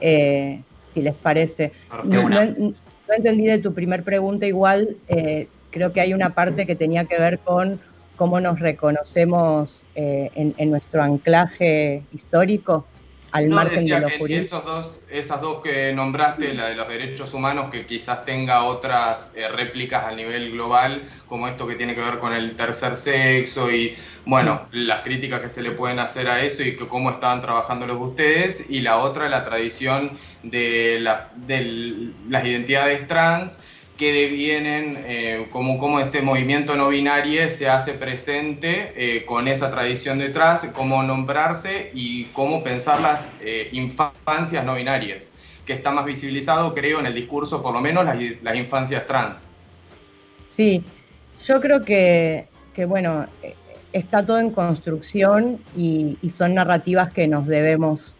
eh, 0.00 0.62
si 0.94 1.02
les 1.02 1.14
parece. 1.14 1.72
No, 2.04 2.28
entendí 3.08 3.46
de 3.46 3.58
tu 3.58 3.74
primer 3.74 4.04
pregunta 4.04 4.46
igual, 4.46 4.96
eh, 5.08 5.48
creo 5.70 5.92
que 5.92 6.00
hay 6.00 6.14
una 6.14 6.30
parte 6.30 6.66
que 6.66 6.76
tenía 6.76 7.06
que 7.06 7.18
ver 7.18 7.40
con 7.40 7.80
cómo 8.14 8.38
nos 8.38 8.60
reconocemos 8.60 9.88
eh, 9.96 10.30
en 10.36 10.70
nuestro 10.70 11.02
anclaje 11.02 12.04
histórico 12.12 12.86
al 13.34 13.48
margen 13.48 13.84
de 13.84 13.98
lo 13.98 14.06
Esos 14.28 14.64
dos, 14.64 15.00
esas 15.10 15.40
dos 15.40 15.60
que 15.60 15.92
nombraste, 15.92 16.54
la 16.54 16.68
de 16.68 16.76
los 16.76 16.86
derechos 16.86 17.34
humanos, 17.34 17.68
que 17.68 17.84
quizás 17.84 18.24
tenga 18.24 18.62
otras 18.62 19.28
eh, 19.34 19.48
réplicas 19.48 20.04
a 20.04 20.12
nivel 20.12 20.52
global, 20.52 21.02
como 21.26 21.48
esto 21.48 21.66
que 21.66 21.74
tiene 21.74 21.96
que 21.96 22.00
ver 22.00 22.20
con 22.20 22.32
el 22.32 22.54
tercer 22.54 22.96
sexo 22.96 23.72
y, 23.72 23.96
bueno, 24.24 24.68
las 24.70 25.00
críticas 25.00 25.40
que 25.40 25.48
se 25.48 25.62
le 25.62 25.72
pueden 25.72 25.98
hacer 25.98 26.30
a 26.30 26.42
eso 26.42 26.62
y 26.62 26.76
que 26.76 26.86
cómo 26.86 27.10
estaban 27.10 27.42
trabajando 27.42 27.88
los 27.88 28.00
ustedes, 28.00 28.64
y 28.68 28.82
la 28.82 28.98
otra, 28.98 29.28
la 29.28 29.44
tradición 29.44 30.16
de, 30.44 31.04
de 31.34 32.12
las 32.28 32.44
identidades 32.44 33.08
trans 33.08 33.58
que 33.96 34.12
devienen, 34.12 35.04
eh, 35.06 35.46
como, 35.50 36.00
este 36.00 36.20
movimiento 36.20 36.76
no 36.76 36.88
binario 36.88 37.48
se 37.50 37.68
hace 37.68 37.92
presente 37.92 38.92
eh, 38.96 39.24
con 39.24 39.46
esa 39.46 39.70
tradición 39.70 40.18
detrás, 40.18 40.68
cómo 40.74 41.02
nombrarse 41.02 41.90
y 41.94 42.24
cómo 42.26 42.64
pensar 42.64 43.00
las 43.00 43.30
eh, 43.40 43.68
infancias 43.72 44.64
no 44.64 44.74
binarias, 44.74 45.30
que 45.64 45.74
está 45.74 45.92
más 45.92 46.04
visibilizado, 46.06 46.74
creo, 46.74 46.98
en 46.98 47.06
el 47.06 47.14
discurso, 47.14 47.62
por 47.62 47.72
lo 47.72 47.80
menos 47.80 48.04
las, 48.04 48.56
infancias 48.56 49.06
trans. 49.06 49.46
Sí, 50.48 50.82
yo 51.46 51.60
creo 51.60 51.82
que, 51.82 52.48
que, 52.72 52.86
bueno, 52.86 53.26
está 53.92 54.26
todo 54.26 54.40
en 54.40 54.50
construcción 54.50 55.60
y 55.76 56.18
son 56.30 56.54
narrativas 56.54 57.12
que 57.12 57.28
nos 57.28 57.46
debemos 57.46 58.14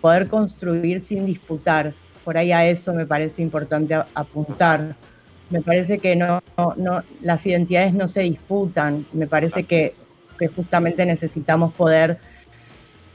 poder 0.00 0.28
construir 0.28 1.04
sin 1.06 1.26
disputar 1.26 1.94
por 2.26 2.36
ahí 2.36 2.50
a 2.50 2.66
eso 2.66 2.92
me 2.92 3.06
parece 3.06 3.40
importante 3.40 3.94
apuntar. 4.12 4.96
Me 5.48 5.62
parece 5.62 5.98
que 5.98 6.16
no, 6.16 6.42
no, 6.76 7.04
las 7.22 7.46
identidades 7.46 7.94
no 7.94 8.08
se 8.08 8.22
disputan, 8.22 9.06
me 9.12 9.28
parece 9.28 9.62
que, 9.62 9.94
justamente 10.56 11.06
necesitamos 11.06 11.72
poder... 11.72 12.18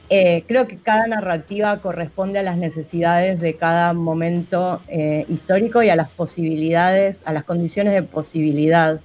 Eh, 0.10 0.46
creo 0.48 0.66
que 0.66 0.78
cada 0.78 1.08
narrativa 1.08 1.82
corresponde 1.82 2.40
a 2.40 2.44
las 2.44 2.58
necesidades 2.58 3.42
de 3.42 3.56
cada 3.58 3.94
momento 3.94 4.82
eh, 4.88 5.26
histórico 5.28 5.84
y 5.84 5.90
a 5.90 5.98
las 5.98 6.10
posibilidades, 6.10 7.22
a 7.26 7.34
las 7.34 7.44
condiciones 7.44 7.94
de 7.94 8.04
posibilidad. 8.04 9.02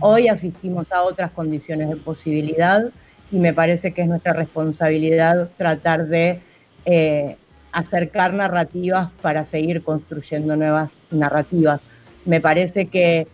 Hoy 0.00 0.26
asistimos 0.26 0.90
a 0.90 1.02
otras 1.02 1.30
condiciones 1.30 1.90
de 1.90 1.96
posibilidad 1.96 2.90
y 3.30 3.38
me 3.38 3.52
parece 3.52 3.92
que 3.94 4.02
es 4.02 4.08
nuestra 4.08 4.32
responsabilidad 4.32 5.48
tratar 5.56 6.06
de 6.06 6.40
eh, 6.86 7.36
acercar 7.74 8.32
narrativas 8.32 9.10
para 9.20 9.44
seguir 9.44 9.82
construyendo 9.82 10.56
nuevas 10.56 10.94
narrativas. 11.10 11.82
Me 12.24 12.40
parece 12.40 12.86
que 12.86 13.26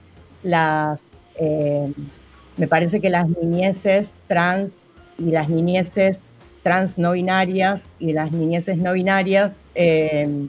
las, 0.43 1.03
eh, 1.37 1.93
me 2.57 2.67
parece 2.67 3.01
que 3.01 3.11
las 3.11 3.29
niñeces 3.29 4.13
trans 4.27 4.75
y 5.19 5.31
las 5.31 5.49
niñeces 5.49 6.21
trans 6.63 6.99
no 6.99 7.13
binarias 7.13 7.87
y 7.99 8.13
las 8.13 8.33
niñeces 8.33 8.79
no 8.79 8.93
binarias 8.95 9.53
eh, 9.75 10.49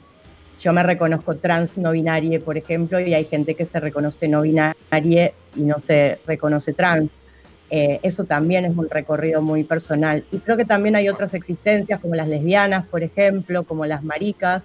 yo 0.62 0.72
me 0.72 0.82
reconozco 0.82 1.36
trans 1.36 1.76
no 1.76 1.90
binaria, 1.90 2.38
por 2.38 2.56
ejemplo, 2.56 3.00
y 3.00 3.14
hay 3.14 3.24
gente 3.24 3.56
que 3.56 3.66
se 3.66 3.80
reconoce 3.80 4.28
no 4.28 4.42
binaria 4.42 5.32
y 5.56 5.60
no 5.62 5.80
se 5.80 6.20
reconoce 6.24 6.72
trans. 6.72 7.10
Eh, 7.74 8.00
eso 8.02 8.24
también 8.24 8.66
es 8.66 8.76
un 8.76 8.90
recorrido 8.90 9.40
muy 9.40 9.64
personal. 9.64 10.24
Y 10.30 10.40
creo 10.40 10.58
que 10.58 10.66
también 10.66 10.94
hay 10.94 11.08
otras 11.08 11.32
existencias, 11.32 12.00
como 12.00 12.14
las 12.14 12.28
lesbianas, 12.28 12.86
por 12.86 13.02
ejemplo, 13.02 13.64
como 13.64 13.86
las 13.86 14.04
maricas, 14.04 14.62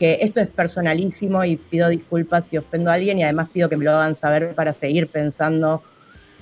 que 0.00 0.18
esto 0.22 0.40
es 0.40 0.48
personalísimo 0.48 1.44
y 1.44 1.56
pido 1.56 1.88
disculpas 1.88 2.46
si 2.48 2.58
ofendo 2.58 2.90
a 2.90 2.94
alguien 2.94 3.18
y 3.18 3.22
además 3.22 3.50
pido 3.52 3.68
que 3.68 3.76
me 3.76 3.84
lo 3.84 3.92
hagan 3.92 4.16
saber 4.16 4.54
para 4.56 4.72
seguir 4.72 5.06
pensando 5.06 5.80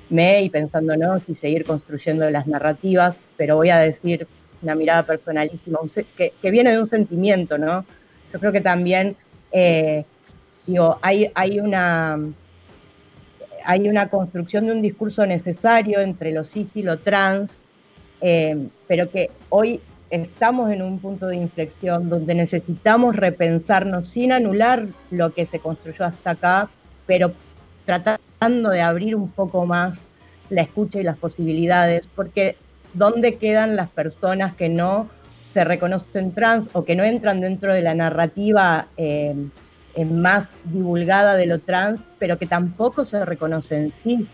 me 0.09 0.43
y 0.43 0.49
pensándonos 0.49 1.29
y 1.29 1.35
seguir 1.35 1.65
construyendo 1.65 2.31
las 2.31 2.47
narrativas, 2.47 3.17
pero 3.37 3.57
voy 3.57 3.69
a 3.69 3.79
decir 3.79 4.27
una 4.63 4.75
mirada 4.75 5.05
personalísima, 5.05 5.79
que, 6.17 6.33
viene 6.51 6.71
de 6.71 6.81
un 6.81 6.87
sentimiento, 6.87 7.59
¿no? 7.59 7.85
Yo 8.33 8.41
creo 8.41 8.51
que 8.51 8.63
también, 8.63 9.15
eh, 9.53 10.05
hay, 11.03 11.31
hay, 11.35 11.61
una, 11.61 12.19
hay 13.69 13.87
una 13.87 14.09
construcción 14.09 14.65
de 14.65 14.73
un 14.73 14.81
discurso 14.81 15.27
necesario 15.27 16.01
entre 16.01 16.33
lo 16.33 16.43
cis 16.43 16.75
y 16.75 16.83
lo 16.83 17.01
trans, 17.01 17.61
eh, 18.23 18.57
pero 18.87 19.11
que 19.11 19.31
hoy 19.51 19.83
estamos 20.09 20.71
en 20.71 20.81
un 20.81 20.99
punto 21.01 21.27
de 21.27 21.37
inflexión 21.37 22.09
donde 22.09 22.35
necesitamos 22.35 23.15
repensarnos 23.15 24.09
sin 24.09 24.33
anular 24.33 24.87
lo 25.11 25.35
que 25.35 25.45
se 25.45 25.59
construyó 25.59 26.07
hasta 26.07 26.31
acá, 26.31 26.71
pero 27.05 27.35
tratando 27.85 28.71
de 28.71 28.81
abrir 28.81 29.15
un 29.15 29.31
poco 29.31 29.67
más 29.67 30.01
la 30.49 30.63
escucha 30.63 30.99
y 31.01 31.03
las 31.03 31.19
posibilidades, 31.19 32.07
porque 32.07 32.57
¿dónde 32.95 33.37
quedan 33.37 33.77
las 33.77 33.91
personas 33.91 34.55
que 34.55 34.71
no 34.71 35.11
se 35.53 35.63
reconocen 35.65 36.33
trans 36.33 36.69
o 36.73 36.87
que 36.87 36.97
no 36.97 37.05
entran 37.05 37.43
dentro 37.43 37.75
de 37.75 37.83
la 37.83 37.93
narrativa 37.93 38.87
eh, 38.97 39.35
más 40.05 40.49
divulgada 40.65 41.37
de 41.37 41.47
lo 41.47 41.59
trans, 41.61 42.01
pero 42.19 42.39
que 42.39 42.47
tampoco 42.47 43.05
se 43.05 43.25
reconocen 43.25 43.93
cis? 43.93 44.27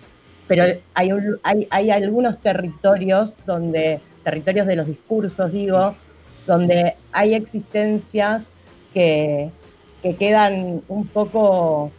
Pero 0.46 0.64
hay, 0.94 1.10
hay, 1.42 1.68
hay 1.70 1.90
algunos 1.90 2.40
territorios 2.40 3.34
donde, 3.46 4.00
territorios 4.24 4.66
de 4.66 4.76
los 4.76 4.86
discursos, 4.86 5.52
digo, 5.52 5.94
donde 6.46 6.96
hay 7.12 7.34
existencias 7.34 8.48
que, 8.92 9.50
que 10.02 10.16
quedan 10.16 10.82
un 10.88 11.06
poco 11.06 11.90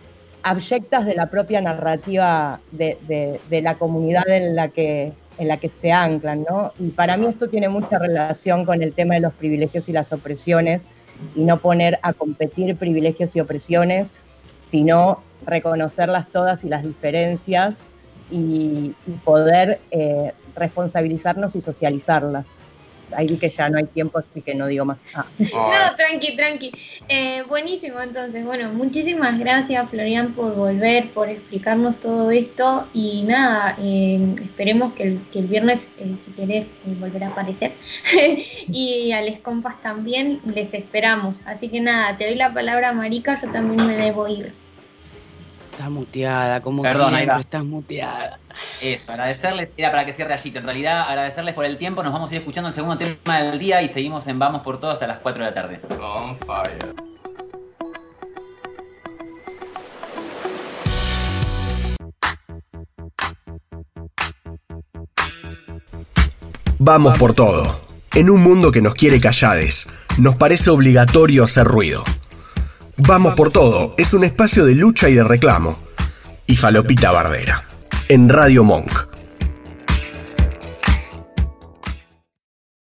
abyectas 0.43 1.07
de 1.07 1.15
la 1.15 1.25
propia 1.31 1.59
narrativa 1.59 2.59
de, 2.71 3.39
la 3.49 3.79
comunidad 3.79 4.29
en 4.29 4.55
la, 4.55 4.67
que, 4.69 5.11
en 5.39 5.47
la 5.47 5.57
que 5.57 5.69
se 5.69 5.91
anclan, 5.91 6.45
¿no? 6.47 6.71
Y 6.77 6.89
para 6.89 7.17
mí 7.17 7.25
esto 7.25 7.47
tiene 7.47 7.67
mucha 7.67 7.97
relación 7.97 8.63
con 8.63 8.83
el 8.83 8.93
tema 8.93 9.15
de 9.15 9.21
los 9.21 9.33
privilegios 9.33 9.89
y 9.89 9.91
las 9.91 10.13
opresiones, 10.13 10.81
y 11.35 11.41
no 11.43 11.57
poner 11.59 11.99
a 12.01 12.13
competir 12.13 12.75
privilegios 12.75 13.35
y 13.35 13.39
opresiones, 13.39 14.09
sino 14.71 15.21
reconocerlas 15.45 16.27
todas 16.29 16.63
y 16.63 16.69
las 16.69 16.83
diferencias 16.83 17.77
y, 18.31 18.93
poder 19.23 19.79
eh, 19.91 20.33
responsabilizarnos 20.55 21.55
y 21.55 21.61
socializarlas 21.61 22.45
ahí 23.15 23.37
que 23.37 23.49
ya 23.49 23.69
no 23.69 23.77
hay 23.77 23.85
tiempo, 23.85 24.19
así 24.19 24.41
que 24.41 24.55
no 24.55 24.67
digo 24.67 24.85
más. 24.85 25.03
Ah. 25.13 25.25
No, 25.39 25.95
tranqui, 25.95 26.35
tranqui. 26.35 26.71
Eh, 27.09 27.43
buenísimo, 27.47 27.99
entonces, 28.01 28.45
bueno, 28.45 28.71
muchísimas 28.73 29.39
gracias 29.39 29.89
Florian 29.89 30.33
por 30.33 30.55
volver, 30.55 31.09
por 31.11 31.29
explicarnos 31.29 31.97
todo 31.97 32.31
esto 32.31 32.87
y 32.93 33.23
nada, 33.23 33.75
eh, 33.79 34.35
esperemos 34.43 34.93
que 34.93 35.03
el, 35.33 35.47
viernes, 35.47 35.81
eh, 35.97 36.15
si 36.23 36.31
querés, 36.31 36.67
volver 36.99 37.23
a 37.23 37.27
aparecer 37.29 37.73
y 38.67 39.11
a 39.11 39.21
les 39.21 39.39
compas 39.39 39.81
también, 39.81 40.41
les 40.45 40.73
esperamos. 40.73 41.35
Así 41.45 41.69
que 41.69 41.81
nada, 41.81 42.17
te 42.17 42.25
doy 42.25 42.35
la 42.35 42.53
palabra 42.53 42.93
Marica, 42.93 43.39
yo 43.41 43.51
también 43.51 43.87
me 43.87 43.95
debo 43.97 44.27
ir. 44.27 44.64
Estás 45.75 45.91
muteada, 45.91 46.61
como 46.61 46.83
Perdón, 46.83 47.13
siempre, 47.13 47.37
estás 47.37 47.65
muteada. 47.65 48.39
Eso, 48.81 49.11
agradecerles, 49.11 49.71
era 49.75 49.91
para 49.91 50.05
que 50.05 50.13
cierre 50.13 50.33
allí, 50.33 50.53
en 50.55 50.63
realidad 50.63 51.01
agradecerles 51.01 51.53
por 51.53 51.65
el 51.65 51.77
tiempo, 51.77 52.01
nos 52.01 52.13
vamos 52.13 52.31
a 52.31 52.35
ir 52.35 52.39
escuchando 52.39 52.69
el 52.69 52.73
segundo 52.73 52.97
tema 52.97 53.41
del 53.41 53.59
día 53.59 53.81
y 53.81 53.89
seguimos 53.89 54.25
en 54.27 54.39
Vamos 54.39 54.61
por 54.61 54.79
todo 54.79 54.91
hasta 54.91 55.05
las 55.05 55.19
4 55.19 55.43
de 55.43 55.49
la 55.49 55.53
tarde. 55.53 55.81
On 55.99 56.37
fire. 56.37 56.95
Vamos 66.79 67.17
por 67.17 67.33
todo. 67.33 67.81
En 68.13 68.29
un 68.29 68.41
mundo 68.41 68.71
que 68.71 68.81
nos 68.81 68.93
quiere 68.93 69.19
callades, 69.19 69.89
nos 70.19 70.37
parece 70.37 70.69
obligatorio 70.69 71.43
hacer 71.43 71.65
ruido. 71.65 72.05
Vamos 72.97 73.35
por 73.35 73.51
todo 73.51 73.93
es 73.97 74.13
un 74.13 74.23
espacio 74.23 74.65
de 74.65 74.73
lucha 74.73 75.09
y 75.09 75.15
de 75.15 75.23
reclamo. 75.23 75.77
Y 76.47 76.55
Falopita 76.55 77.11
Bardera, 77.11 77.67
en 78.07 78.29
Radio 78.29 78.63
Monk. 78.63 79.14